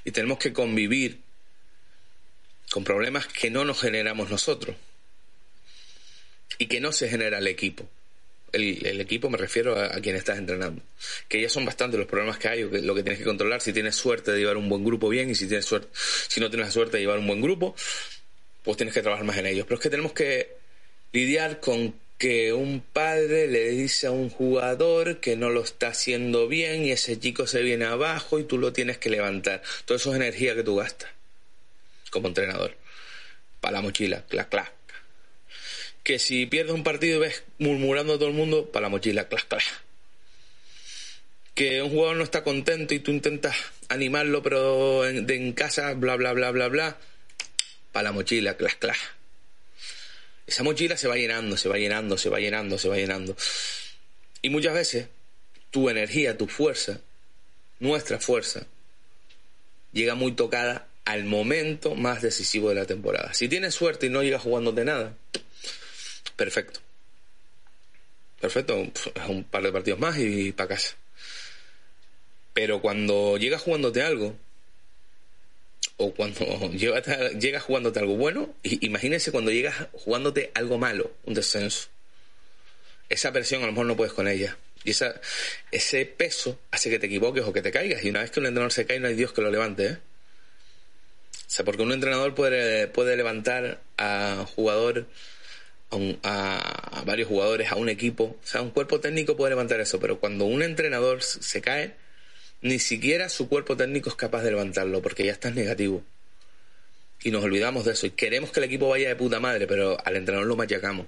Y 0.04 0.12
tenemos 0.12 0.38
que 0.38 0.52
convivir 0.52 1.20
con 2.70 2.84
problemas 2.84 3.26
que 3.26 3.50
no 3.50 3.64
nos 3.64 3.80
generamos 3.80 4.30
nosotros 4.30 4.76
y 6.58 6.66
que 6.66 6.80
no 6.80 6.92
se 6.92 7.08
genera 7.08 7.38
el 7.38 7.46
equipo. 7.46 7.88
El, 8.52 8.86
el 8.86 9.00
equipo 9.00 9.28
me 9.28 9.36
refiero 9.38 9.76
a, 9.76 9.96
a 9.96 10.00
quien 10.00 10.14
estás 10.14 10.38
entrenando. 10.38 10.80
Que 11.28 11.40
ya 11.42 11.48
son 11.48 11.64
bastantes 11.64 11.98
los 11.98 12.06
problemas 12.08 12.38
que 12.38 12.48
hay, 12.48 12.62
o 12.62 12.70
que- 12.70 12.82
lo 12.82 12.94
que 12.94 13.02
tienes 13.02 13.18
que 13.18 13.24
controlar, 13.24 13.60
si 13.60 13.72
tienes 13.72 13.96
suerte 13.96 14.30
de 14.30 14.38
llevar 14.38 14.56
un 14.56 14.68
buen 14.68 14.84
grupo 14.84 15.08
bien 15.08 15.28
y 15.30 15.34
si 15.34 15.48
tienes 15.48 15.64
suerte, 15.64 15.88
si 16.28 16.40
no 16.40 16.48
tienes 16.50 16.68
la 16.68 16.72
suerte 16.72 16.96
de 16.98 17.02
llevar 17.02 17.18
un 17.18 17.26
buen 17.26 17.40
grupo, 17.40 17.74
pues 18.62 18.76
tienes 18.76 18.94
que 18.94 19.02
trabajar 19.02 19.24
más 19.24 19.36
en 19.38 19.46
ellos. 19.46 19.64
Pero 19.66 19.76
es 19.76 19.82
que 19.82 19.90
tenemos 19.90 20.12
que 20.12 20.54
lidiar 21.12 21.58
con 21.58 21.94
que 22.24 22.54
un 22.54 22.80
padre 22.80 23.48
le 23.48 23.68
dice 23.68 24.06
a 24.06 24.10
un 24.10 24.30
jugador 24.30 25.20
que 25.20 25.36
no 25.36 25.50
lo 25.50 25.62
está 25.62 25.88
haciendo 25.88 26.48
bien 26.48 26.82
y 26.86 26.90
ese 26.90 27.20
chico 27.20 27.46
se 27.46 27.60
viene 27.60 27.84
abajo 27.84 28.38
y 28.38 28.44
tú 28.44 28.56
lo 28.56 28.72
tienes 28.72 28.96
que 28.96 29.10
levantar. 29.10 29.60
Todo 29.84 29.98
eso 29.98 30.08
es 30.08 30.16
energía 30.16 30.54
que 30.54 30.62
tú 30.62 30.76
gastas 30.76 31.10
como 32.08 32.28
entrenador. 32.28 32.78
Para 33.60 33.72
la 33.72 33.82
mochila, 33.82 34.24
clac, 34.24 34.48
clac. 34.48 34.72
Que 36.02 36.18
si 36.18 36.46
pierdes 36.46 36.72
un 36.72 36.82
partido 36.82 37.18
y 37.18 37.20
ves 37.20 37.44
murmurando 37.58 38.14
a 38.14 38.18
todo 38.18 38.30
el 38.30 38.34
mundo, 38.34 38.72
para 38.72 38.84
la 38.84 38.88
mochila, 38.88 39.28
clac, 39.28 39.46
clac. 39.46 39.64
Que 41.52 41.82
un 41.82 41.90
jugador 41.90 42.16
no 42.16 42.24
está 42.24 42.42
contento 42.42 42.94
y 42.94 43.00
tú 43.00 43.10
intentas 43.10 43.54
animarlo, 43.90 44.42
pero 44.42 45.06
en, 45.06 45.26
de 45.26 45.36
en 45.36 45.52
casa, 45.52 45.92
bla, 45.92 46.16
bla, 46.16 46.32
bla, 46.32 46.50
bla, 46.52 46.68
bla, 46.68 46.96
para 47.92 48.04
la 48.04 48.12
mochila, 48.12 48.56
clac, 48.56 48.78
clac. 48.78 48.96
Esa 50.46 50.62
mochila 50.62 50.96
se 50.96 51.08
va 51.08 51.16
llenando, 51.16 51.56
se 51.56 51.68
va 51.68 51.78
llenando, 51.78 52.18
se 52.18 52.28
va 52.28 52.38
llenando, 52.38 52.78
se 52.78 52.88
va 52.88 52.96
llenando. 52.96 53.36
Y 54.42 54.50
muchas 54.50 54.74
veces 54.74 55.08
tu 55.70 55.88
energía, 55.88 56.36
tu 56.36 56.46
fuerza, 56.46 57.00
nuestra 57.80 58.20
fuerza, 58.20 58.66
llega 59.92 60.14
muy 60.14 60.32
tocada 60.32 60.86
al 61.04 61.24
momento 61.24 61.94
más 61.94 62.22
decisivo 62.22 62.68
de 62.68 62.74
la 62.74 62.86
temporada. 62.86 63.32
Si 63.34 63.48
tienes 63.48 63.74
suerte 63.74 64.06
y 64.06 64.10
no 64.10 64.22
llegas 64.22 64.42
jugándote 64.42 64.84
nada, 64.84 65.16
perfecto. 66.36 66.80
Perfecto, 68.40 68.76
un 69.28 69.44
par 69.44 69.62
de 69.62 69.72
partidos 69.72 69.98
más 69.98 70.18
y 70.18 70.52
para 70.52 70.68
casa. 70.68 70.96
Pero 72.52 72.80
cuando 72.80 73.36
llegas 73.38 73.62
jugándote 73.62 74.02
algo, 74.02 74.36
o 75.96 76.12
cuando 76.14 76.70
llegas, 76.72 77.62
jugándote 77.62 78.00
algo 78.00 78.16
bueno, 78.16 78.54
imagínense 78.62 79.30
cuando 79.32 79.50
llegas 79.50 79.74
jugándote 79.92 80.50
algo 80.54 80.78
malo, 80.78 81.12
un 81.24 81.34
descenso. 81.34 81.88
Esa 83.08 83.32
presión 83.32 83.62
a 83.62 83.66
lo 83.66 83.72
mejor 83.72 83.86
no 83.86 83.96
puedes 83.96 84.12
con 84.12 84.26
ella. 84.28 84.56
Y 84.82 84.90
esa, 84.90 85.20
ese 85.70 86.04
peso 86.06 86.58
hace 86.70 86.90
que 86.90 86.98
te 86.98 87.06
equivoques 87.06 87.44
o 87.44 87.52
que 87.52 87.62
te 87.62 87.70
caigas. 87.70 88.04
Y 88.04 88.10
una 88.10 88.20
vez 88.20 88.30
que 88.30 88.40
un 88.40 88.46
entrenador 88.46 88.72
se 88.72 88.86
cae, 88.86 88.98
no 89.00 89.08
hay 89.08 89.14
Dios 89.14 89.32
que 89.32 89.40
lo 89.42 89.50
levante. 89.50 89.86
¿eh? 89.86 89.98
O 91.46 91.50
sea, 91.50 91.64
porque 91.64 91.82
un 91.82 91.92
entrenador 91.92 92.34
puede, 92.34 92.88
puede 92.88 93.16
levantar 93.16 93.80
a 93.96 94.46
jugador, 94.54 95.06
a, 95.90 95.96
un- 95.96 96.18
a- 96.22 96.98
a 97.00 97.04
varios 97.04 97.28
jugadores, 97.28 97.70
a 97.70 97.76
un 97.76 97.88
equipo. 97.88 98.36
O 98.42 98.46
sea, 98.46 98.62
un 98.62 98.70
cuerpo 98.70 99.00
técnico 99.00 99.36
puede 99.36 99.50
levantar 99.50 99.80
eso, 99.80 100.00
pero 100.00 100.18
cuando 100.18 100.44
un 100.46 100.62
entrenador 100.62 101.22
se 101.22 101.60
cae, 101.62 101.94
ni 102.64 102.78
siquiera 102.78 103.28
su 103.28 103.46
cuerpo 103.46 103.76
técnico 103.76 104.08
es 104.08 104.16
capaz 104.16 104.42
de 104.42 104.50
levantarlo, 104.50 105.02
porque 105.02 105.22
ya 105.22 105.32
estás 105.32 105.54
negativo. 105.54 106.02
Y 107.22 107.30
nos 107.30 107.44
olvidamos 107.44 107.84
de 107.84 107.92
eso. 107.92 108.06
Y 108.06 108.12
queremos 108.12 108.50
que 108.52 108.60
el 108.60 108.64
equipo 108.64 108.88
vaya 108.88 109.08
de 109.08 109.16
puta 109.16 109.38
madre, 109.38 109.66
pero 109.66 109.98
al 110.02 110.16
entrenador 110.16 110.48
lo 110.48 110.56
machacamos. 110.56 111.06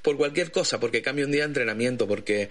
Por 0.00 0.16
cualquier 0.16 0.52
cosa, 0.52 0.78
porque 0.78 1.02
cambia 1.02 1.24
un 1.24 1.32
día 1.32 1.42
de 1.42 1.48
entrenamiento, 1.48 2.06
porque 2.06 2.48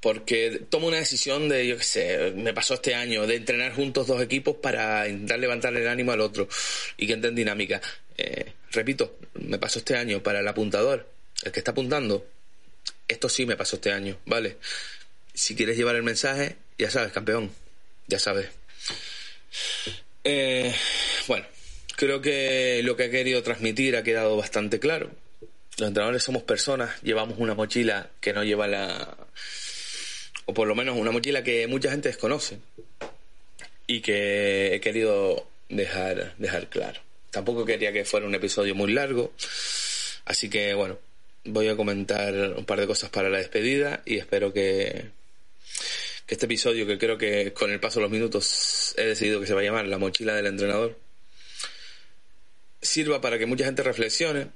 porque 0.00 0.62
toma 0.70 0.86
una 0.86 0.98
decisión 0.98 1.48
de, 1.48 1.66
yo 1.66 1.78
qué 1.78 1.82
sé, 1.82 2.32
me 2.36 2.54
pasó 2.54 2.74
este 2.74 2.94
año, 2.94 3.26
de 3.26 3.34
entrenar 3.34 3.74
juntos 3.74 4.06
dos 4.06 4.22
equipos 4.22 4.54
para 4.62 5.08
intentar 5.08 5.40
levantarle 5.40 5.80
el 5.80 5.88
ánimo 5.88 6.12
al 6.12 6.20
otro 6.20 6.48
y 6.96 7.08
que 7.08 7.14
entren 7.14 7.34
dinámica. 7.34 7.80
Eh, 8.16 8.52
repito, 8.70 9.18
me 9.34 9.58
pasó 9.58 9.80
este 9.80 9.96
año 9.96 10.22
para 10.22 10.38
el 10.38 10.46
apuntador, 10.46 11.10
el 11.42 11.50
que 11.50 11.58
está 11.58 11.72
apuntando. 11.72 12.24
Esto 13.08 13.28
sí 13.28 13.46
me 13.46 13.56
pasó 13.56 13.76
este 13.76 13.90
año, 13.90 14.16
¿vale? 14.26 14.58
Si 15.36 15.54
quieres 15.54 15.76
llevar 15.76 15.96
el 15.96 16.02
mensaje, 16.02 16.56
ya 16.78 16.90
sabes, 16.90 17.12
campeón, 17.12 17.52
ya 18.06 18.18
sabes. 18.18 18.48
Eh, 20.24 20.74
bueno, 21.28 21.44
creo 21.94 22.22
que 22.22 22.80
lo 22.82 22.96
que 22.96 23.04
he 23.04 23.10
querido 23.10 23.42
transmitir 23.42 23.96
ha 23.96 24.02
quedado 24.02 24.34
bastante 24.38 24.80
claro. 24.80 25.10
Los 25.76 25.88
entrenadores 25.88 26.22
somos 26.22 26.42
personas, 26.42 27.02
llevamos 27.02 27.38
una 27.38 27.54
mochila 27.54 28.08
que 28.18 28.32
no 28.32 28.44
lleva 28.44 28.66
la, 28.66 29.14
o 30.46 30.54
por 30.54 30.66
lo 30.66 30.74
menos 30.74 30.96
una 30.96 31.10
mochila 31.10 31.44
que 31.44 31.66
mucha 31.66 31.90
gente 31.90 32.08
desconoce 32.08 32.58
y 33.86 34.00
que 34.00 34.74
he 34.74 34.80
querido 34.80 35.46
dejar, 35.68 36.34
dejar 36.38 36.70
claro. 36.70 37.02
Tampoco 37.30 37.66
quería 37.66 37.92
que 37.92 38.06
fuera 38.06 38.26
un 38.26 38.34
episodio 38.34 38.74
muy 38.74 38.90
largo, 38.90 39.34
así 40.24 40.48
que 40.48 40.72
bueno, 40.72 40.98
voy 41.44 41.68
a 41.68 41.76
comentar 41.76 42.32
un 42.56 42.64
par 42.64 42.80
de 42.80 42.86
cosas 42.86 43.10
para 43.10 43.28
la 43.28 43.36
despedida 43.36 44.00
y 44.06 44.16
espero 44.16 44.54
que, 44.54 45.10
que 46.26 46.34
este 46.34 46.46
episodio, 46.46 46.86
que 46.86 46.98
creo 46.98 47.16
que 47.16 47.52
con 47.52 47.70
el 47.70 47.80
paso 47.80 48.00
de 48.00 48.04
los 48.04 48.10
minutos 48.10 48.94
he 48.96 49.04
decidido 49.04 49.40
que 49.40 49.46
se 49.46 49.54
va 49.54 49.60
a 49.60 49.64
llamar 49.64 49.86
La 49.86 49.98
mochila 49.98 50.34
del 50.34 50.46
entrenador, 50.46 50.98
sirva 52.82 53.20
para 53.20 53.38
que 53.38 53.46
mucha 53.46 53.64
gente 53.64 53.82
reflexione, 53.82 54.48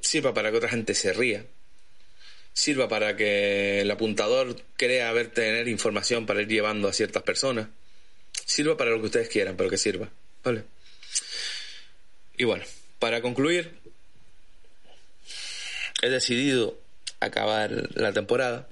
sirva 0.00 0.32
para 0.32 0.50
que 0.50 0.56
otra 0.56 0.68
gente 0.68 0.94
se 0.94 1.12
ría, 1.12 1.44
sirva 2.52 2.88
para 2.88 3.14
que 3.16 3.82
el 3.82 3.90
apuntador 3.90 4.56
crea 4.76 5.10
haber 5.10 5.28
tener 5.28 5.68
información 5.68 6.26
para 6.26 6.42
ir 6.42 6.48
llevando 6.48 6.88
a 6.88 6.92
ciertas 6.92 7.22
personas, 7.22 7.68
sirva 8.46 8.76
para 8.76 8.90
lo 8.90 9.00
que 9.00 9.06
ustedes 9.06 9.28
quieran, 9.28 9.56
pero 9.56 9.68
que 9.68 9.76
sirva, 9.76 10.10
¿vale? 10.42 10.64
Y 12.36 12.44
bueno, 12.44 12.64
para 12.98 13.20
concluir, 13.20 13.78
he 16.00 16.08
decidido 16.08 16.78
acabar 17.20 17.90
la 17.94 18.12
temporada 18.12 18.68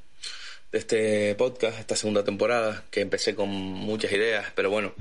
de 0.72 0.78
este 0.78 1.34
podcast, 1.34 1.78
esta 1.78 1.96
segunda 1.96 2.24
temporada, 2.24 2.84
que 2.90 3.00
empecé 3.00 3.34
con 3.34 3.48
muchas 3.48 4.12
ideas, 4.12 4.52
pero 4.54 4.70
bueno, 4.70 4.94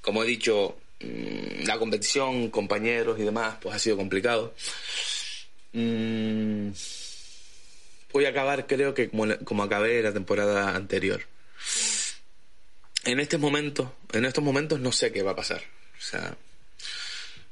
como 0.00 0.22
he 0.22 0.26
dicho, 0.26 0.76
mm, 1.00 1.64
la 1.66 1.78
competición, 1.78 2.50
compañeros 2.50 3.18
y 3.18 3.22
demás, 3.22 3.56
pues 3.60 3.74
ha 3.74 3.78
sido 3.78 3.96
complicado. 3.96 4.54
Mm, 5.72 6.70
voy 8.12 8.24
a 8.26 8.28
acabar 8.28 8.66
creo 8.66 8.94
que 8.94 9.08
como, 9.10 9.26
como 9.44 9.62
acabé 9.62 10.02
la 10.02 10.12
temporada 10.12 10.74
anterior. 10.74 11.22
En 13.04 13.20
este 13.20 13.38
momento, 13.38 13.94
en 14.12 14.24
estos 14.24 14.42
momentos 14.42 14.80
no 14.80 14.92
sé 14.92 15.12
qué 15.12 15.22
va 15.22 15.32
a 15.32 15.36
pasar. 15.36 15.62
O 15.98 16.02
sea, 16.02 16.36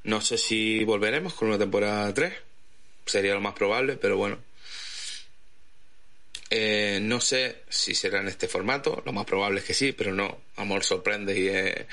no 0.05 0.21
sé 0.21 0.39
si 0.39 0.85
volveremos 0.85 1.35
con 1.35 1.49
una 1.49 1.59
temporada 1.59 2.13
3. 2.13 2.33
Sería 3.07 3.35
lo 3.35 3.41
más 3.41 3.55
probable, 3.55 3.97
pero 3.97 4.17
bueno. 4.17 4.39
Eh, 6.55 6.99
no 7.01 7.19
sé 7.19 7.63
si 7.71 7.95
será 7.95 8.21
en 8.21 8.29
este 8.29 8.47
formato. 8.47 9.03
Lo 9.07 9.13
más 9.15 9.25
probable 9.25 9.61
es 9.61 9.65
que 9.67 9.73
sí, 9.73 9.93
pero 9.93 10.13
no. 10.13 10.43
Amor 10.57 10.85
sorprende 10.85 11.39
y, 11.39 11.49
eh, 11.49 11.87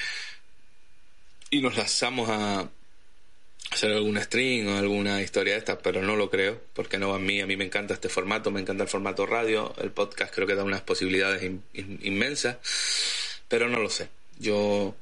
y 1.49 1.61
nos 1.61 1.77
lanzamos 1.77 2.27
a 2.29 2.69
hacer 3.71 3.93
algún 3.93 4.19
stream 4.21 4.67
o 4.67 4.77
alguna 4.77 5.21
historia 5.21 5.53
de 5.53 5.59
estas, 5.59 5.77
pero 5.81 6.01
no 6.01 6.17
lo 6.17 6.29
creo, 6.29 6.61
porque 6.73 6.97
no 6.97 7.15
en 7.15 7.25
mí. 7.25 7.39
A 7.39 7.47
mí 7.47 7.55
me 7.55 7.63
encanta 7.63 7.93
este 7.93 8.09
formato, 8.09 8.51
me 8.51 8.59
encanta 8.59 8.83
el 8.83 8.89
formato 8.89 9.25
radio. 9.25 9.73
El 9.81 9.91
podcast 9.91 10.35
creo 10.35 10.45
que 10.45 10.55
da 10.55 10.65
unas 10.65 10.81
posibilidades 10.81 11.41
in- 11.43 11.63
in- 11.73 11.99
inmensas, 12.03 12.57
pero 13.47 13.69
no 13.69 13.79
lo 13.79 13.89
sé. 13.89 14.09
Yo 14.39 14.93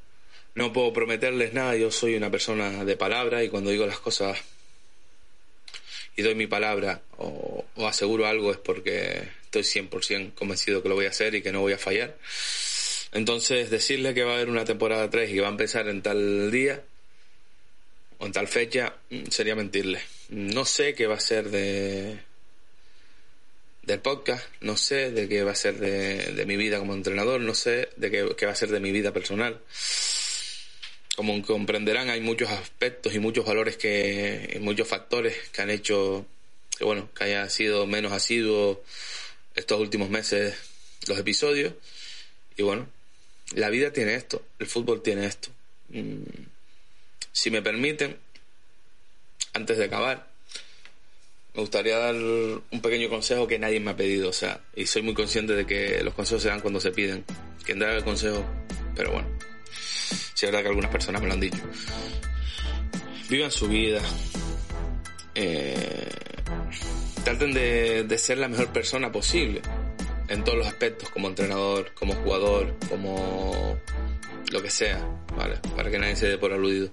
no 0.54 0.72
puedo 0.72 0.94
prometerles 0.94 1.54
nada, 1.54 1.76
yo 1.76 1.90
soy 1.90 2.16
una 2.16 2.30
persona 2.30 2.86
de 2.86 2.96
palabra 2.96 3.44
y 3.44 3.50
cuando 3.50 3.72
digo 3.72 3.88
las 3.88 4.00
cosas 4.00 4.38
y 6.16 6.22
doy 6.22 6.36
mi 6.36 6.46
palabra 6.46 7.02
o 7.18 7.66
aseguro 7.88 8.26
algo 8.28 8.52
es 8.52 8.58
porque 8.58 9.30
estoy 9.60 9.84
100% 9.84 10.34
convencido 10.34 10.82
que 10.82 10.90
lo 10.90 10.96
voy 10.96 11.06
a 11.06 11.10
hacer 11.10 11.36
y 11.36 11.42
que 11.42 11.52
no 11.52 11.62
voy 11.62 11.74
a 11.74 11.78
fallar. 11.78 12.18
Entonces, 13.12 13.70
decirle 13.70 14.14
que 14.14 14.24
va 14.24 14.34
a 14.34 14.36
haber 14.36 14.50
una 14.50 14.66
temporada 14.66 15.10
3 15.10 15.30
y 15.30 15.34
que 15.36 15.42
va 15.42 15.48
a 15.48 15.52
empezar 15.52 15.88
en 15.88 16.02
tal 16.02 16.52
día 16.52 16.84
o 18.20 18.26
en 18.26 18.32
tal 18.32 18.48
fecha 18.48 18.96
mm, 19.10 19.28
sería 19.30 19.56
mentirle. 19.56 20.02
No 20.30 20.66
sé 20.66 20.94
qué 20.94 21.08
va 21.08 21.16
a 21.16 21.20
ser 21.20 21.50
de 21.50 22.20
del 23.84 24.00
podcast, 24.02 24.46
no 24.60 24.76
sé 24.76 25.12
de 25.12 25.30
qué 25.30 25.44
va 25.44 25.52
a 25.52 25.56
ser 25.56 25.80
de, 25.80 26.34
de 26.34 26.46
mi 26.46 26.58
vida 26.58 26.78
como 26.78 26.94
entrenador, 26.94 27.40
no 27.40 27.54
sé 27.54 27.88
de 27.96 28.12
qué, 28.12 28.36
qué 28.38 28.46
va 28.46 28.52
a 28.52 28.56
ser 28.56 28.70
de 28.70 28.82
mi 28.82 28.92
vida 28.92 29.14
personal. 29.14 29.62
Como 31.16 31.42
comprenderán, 31.42 32.10
hay 32.10 32.20
muchos 32.20 32.50
aspectos 32.50 33.16
y 33.16 33.20
muchos 33.20 33.46
valores 33.46 33.78
que, 33.78 34.56
y 34.58 34.60
muchos 34.60 34.90
factores 34.90 35.38
que 35.54 35.62
han 35.62 35.70
hecho 35.70 36.26
que 36.78 36.86
bueno, 36.86 37.10
que 37.14 37.24
haya 37.24 37.50
sido 37.50 37.88
menos 37.88 38.12
asiduo 38.12 38.84
estos 39.58 39.80
últimos 39.82 40.10
meses 40.10 40.56
los 41.08 41.18
episodios. 41.18 41.74
Y 42.56 42.64
bueno, 42.64 42.88
la 43.56 43.70
vida 43.70 43.92
tiene 43.92 44.16
esto, 44.16 44.42
el 44.60 44.68
fútbol 44.68 45.02
tiene 45.02 45.26
esto. 45.26 45.50
Mm, 45.90 46.24
Si 47.32 47.52
me 47.52 47.62
permiten, 47.62 48.18
antes 49.54 49.78
de 49.78 49.86
acabar, 49.86 50.28
me 51.54 51.62
gustaría 51.62 51.98
dar 51.98 52.16
un 52.16 52.82
pequeño 52.82 53.10
consejo 53.10 53.48
que 53.48 53.60
nadie 53.60 53.80
me 53.80 53.92
ha 53.92 53.96
pedido, 53.96 54.30
o 54.30 54.34
sea, 54.34 54.62
y 54.76 54.88
soy 54.88 55.04
muy 55.04 55.14
consciente 55.14 55.54
de 55.54 55.66
que 55.68 56.02
los 56.04 56.16
consejos 56.16 56.42
se 56.44 56.50
dan 56.50 56.62
cuando 56.62 56.80
se 56.80 56.92
piden. 56.92 57.26
Quien 57.64 57.80
da 57.80 57.94
el 57.94 58.04
consejo, 58.04 58.44
pero 58.96 59.12
bueno, 59.12 59.28
sí 60.34 60.46
es 60.46 60.52
verdad 60.52 60.62
que 60.62 60.70
algunas 60.70 60.92
personas 60.92 61.22
me 61.22 61.28
lo 61.28 61.34
han 61.34 61.40
dicho. 61.40 61.62
Vivan 63.30 63.52
su 63.52 63.68
vida. 63.68 64.02
Eh, 65.36 66.10
traten 67.28 67.54
de, 67.54 68.18
ser 68.18 68.38
la 68.38 68.48
mejor 68.48 68.72
persona 68.72 69.12
posible 69.12 69.62
en 70.30 70.46
todos 70.46 70.58
los 70.58 70.66
aspectos, 70.66 71.10
como 71.10 71.28
entrenador, 71.28 71.94
como 71.94 72.14
jugador, 72.14 72.74
como 72.88 73.78
lo 74.50 74.62
que 74.62 74.70
sea, 74.70 75.06
¿vale? 75.36 75.58
Para 75.76 75.92
que 75.92 76.00
nadie 76.00 76.16
se 76.16 76.28
dé 76.28 76.38
por 76.38 76.54
aludido. 76.54 76.90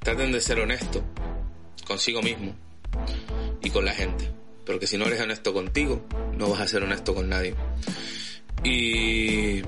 Traten 0.00 0.32
de 0.32 0.40
ser 0.40 0.58
honesto 0.58 1.04
consigo 1.86 2.22
mismo 2.22 2.56
y 3.62 3.70
con 3.70 3.84
la 3.84 3.92
gente. 3.92 4.28
Pero 4.66 4.80
que 4.80 4.88
si 4.88 4.98
no 4.98 5.06
eres 5.06 5.20
honesto 5.20 5.52
contigo, 5.52 6.04
no 6.36 6.48
vas 6.48 6.62
a 6.62 6.66
ser 6.66 6.82
honesto 6.82 7.14
con 7.14 7.28
nadie. 7.28 7.54
Y 8.64 9.62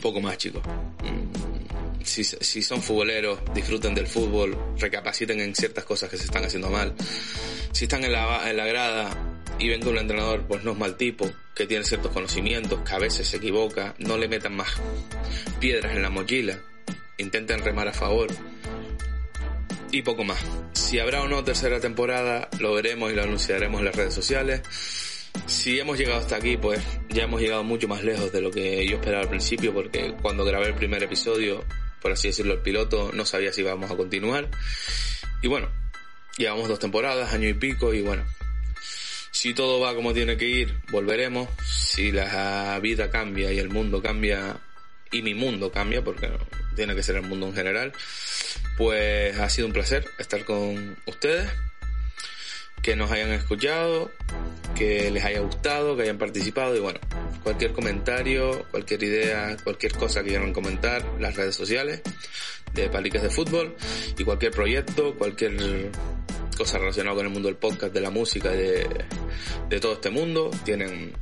poco 0.00 0.20
más, 0.20 0.38
chicos. 0.38 0.62
Si, 2.06 2.24
si 2.24 2.62
son 2.62 2.82
futboleros, 2.82 3.40
disfruten 3.52 3.94
del 3.94 4.06
fútbol, 4.06 4.56
recapaciten 4.78 5.40
en 5.40 5.54
ciertas 5.54 5.84
cosas 5.84 6.08
que 6.08 6.16
se 6.16 6.24
están 6.24 6.44
haciendo 6.44 6.70
mal. 6.70 6.94
Si 7.72 7.84
están 7.84 8.04
en 8.04 8.12
la, 8.12 8.48
en 8.48 8.56
la 8.56 8.64
grada 8.64 9.36
y 9.58 9.68
ven 9.68 9.80
que 9.80 9.88
un 9.88 9.98
entrenador 9.98 10.46
pues 10.46 10.62
no 10.64 10.72
es 10.72 10.78
mal 10.78 10.96
tipo, 10.96 11.30
que 11.54 11.66
tiene 11.66 11.84
ciertos 11.84 12.12
conocimientos, 12.12 12.80
que 12.82 12.94
a 12.94 12.98
veces 12.98 13.26
se 13.26 13.38
equivoca, 13.38 13.94
no 13.98 14.16
le 14.16 14.28
metan 14.28 14.54
más 14.54 14.68
piedras 15.60 15.94
en 15.94 16.02
la 16.02 16.10
mochila, 16.10 16.58
intenten 17.18 17.62
remar 17.62 17.88
a 17.88 17.92
favor 17.92 18.28
y 19.90 20.02
poco 20.02 20.24
más. 20.24 20.38
Si 20.72 20.98
habrá 20.98 21.22
o 21.22 21.28
no 21.28 21.42
tercera 21.42 21.80
temporada, 21.80 22.48
lo 22.60 22.74
veremos 22.74 23.12
y 23.12 23.14
lo 23.14 23.22
anunciaremos 23.22 23.80
en 23.80 23.86
las 23.86 23.96
redes 23.96 24.14
sociales. 24.14 24.62
Si 25.46 25.78
hemos 25.78 25.98
llegado 25.98 26.20
hasta 26.20 26.36
aquí, 26.36 26.56
pues 26.56 26.80
ya 27.08 27.24
hemos 27.24 27.40
llegado 27.40 27.64
mucho 27.64 27.88
más 27.88 28.02
lejos 28.02 28.32
de 28.32 28.40
lo 28.40 28.50
que 28.50 28.86
yo 28.86 28.96
esperaba 28.96 29.22
al 29.22 29.28
principio, 29.28 29.72
porque 29.72 30.14
cuando 30.20 30.44
grabé 30.44 30.68
el 30.68 30.74
primer 30.74 31.02
episodio, 31.02 31.64
por 32.00 32.12
así 32.12 32.28
decirlo, 32.28 32.54
el 32.54 32.60
piloto, 32.60 33.10
no 33.12 33.24
sabía 33.26 33.52
si 33.52 33.62
íbamos 33.62 33.90
a 33.90 33.96
continuar. 33.96 34.48
Y 35.42 35.48
bueno, 35.48 35.70
llevamos 36.36 36.68
dos 36.68 36.78
temporadas, 36.78 37.32
año 37.32 37.48
y 37.48 37.54
pico, 37.54 37.94
y 37.94 38.02
bueno, 38.02 38.24
si 39.30 39.54
todo 39.54 39.80
va 39.80 39.94
como 39.94 40.14
tiene 40.14 40.36
que 40.36 40.48
ir, 40.48 40.74
volveremos. 40.90 41.48
Si 41.64 42.10
la 42.12 42.78
vida 42.80 43.10
cambia 43.10 43.52
y 43.52 43.58
el 43.58 43.68
mundo 43.68 44.02
cambia, 44.02 44.58
y 45.12 45.22
mi 45.22 45.34
mundo 45.34 45.70
cambia, 45.70 46.02
porque 46.02 46.30
tiene 46.74 46.94
que 46.94 47.02
ser 47.02 47.16
el 47.16 47.22
mundo 47.22 47.46
en 47.48 47.54
general, 47.54 47.92
pues 48.76 49.38
ha 49.38 49.48
sido 49.48 49.66
un 49.66 49.72
placer 49.72 50.06
estar 50.18 50.44
con 50.44 50.96
ustedes. 51.06 51.50
Que 52.86 52.94
nos 52.94 53.10
hayan 53.10 53.32
escuchado, 53.32 54.12
que 54.76 55.10
les 55.10 55.24
haya 55.24 55.40
gustado, 55.40 55.96
que 55.96 56.04
hayan 56.04 56.18
participado 56.18 56.76
y 56.76 56.78
bueno, 56.78 57.00
cualquier 57.42 57.72
comentario, 57.72 58.64
cualquier 58.70 59.02
idea, 59.02 59.56
cualquier 59.64 59.92
cosa 59.94 60.22
que 60.22 60.28
quieran 60.28 60.52
comentar, 60.52 61.04
las 61.18 61.34
redes 61.34 61.56
sociales 61.56 62.00
de 62.74 62.88
Paliques 62.88 63.22
de 63.22 63.28
Fútbol 63.28 63.74
y 64.16 64.22
cualquier 64.22 64.52
proyecto, 64.52 65.16
cualquier 65.16 65.90
cosa 66.56 66.78
relacionada 66.78 67.16
con 67.16 67.26
el 67.26 67.32
mundo 67.32 67.48
del 67.48 67.56
podcast, 67.56 67.92
de 67.92 68.00
la 68.00 68.10
música 68.10 68.50
de, 68.50 68.86
de 69.68 69.80
todo 69.80 69.94
este 69.94 70.10
mundo, 70.10 70.52
tienen 70.64 71.12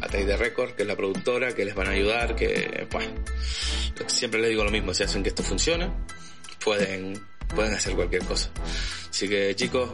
a 0.00 0.08
de 0.08 0.36
Record, 0.36 0.72
que 0.72 0.82
es 0.82 0.88
la 0.88 0.96
productora, 0.96 1.54
que 1.54 1.64
les 1.64 1.76
van 1.76 1.86
a 1.86 1.90
ayudar, 1.90 2.34
que, 2.34 2.88
bueno, 2.90 3.14
siempre 4.08 4.40
les 4.40 4.50
digo 4.50 4.64
lo 4.64 4.72
mismo, 4.72 4.92
si 4.92 5.04
hacen 5.04 5.22
que 5.22 5.28
esto 5.28 5.44
funcione, 5.44 5.92
pueden, 6.64 7.24
pueden 7.54 7.72
hacer 7.72 7.94
cualquier 7.94 8.24
cosa. 8.24 8.50
Así 9.08 9.28
que 9.28 9.54
chicos, 9.54 9.90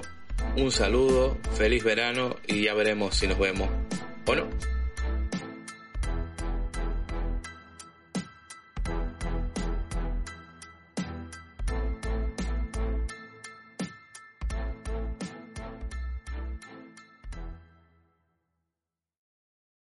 un 0.57 0.70
saludo, 0.70 1.39
feliz 1.55 1.85
verano 1.85 2.37
y 2.47 2.64
ya 2.64 2.74
veremos 2.74 3.16
si 3.16 3.26
nos 3.26 3.39
vemos 3.39 3.68
o 4.26 4.35
no. 4.35 4.72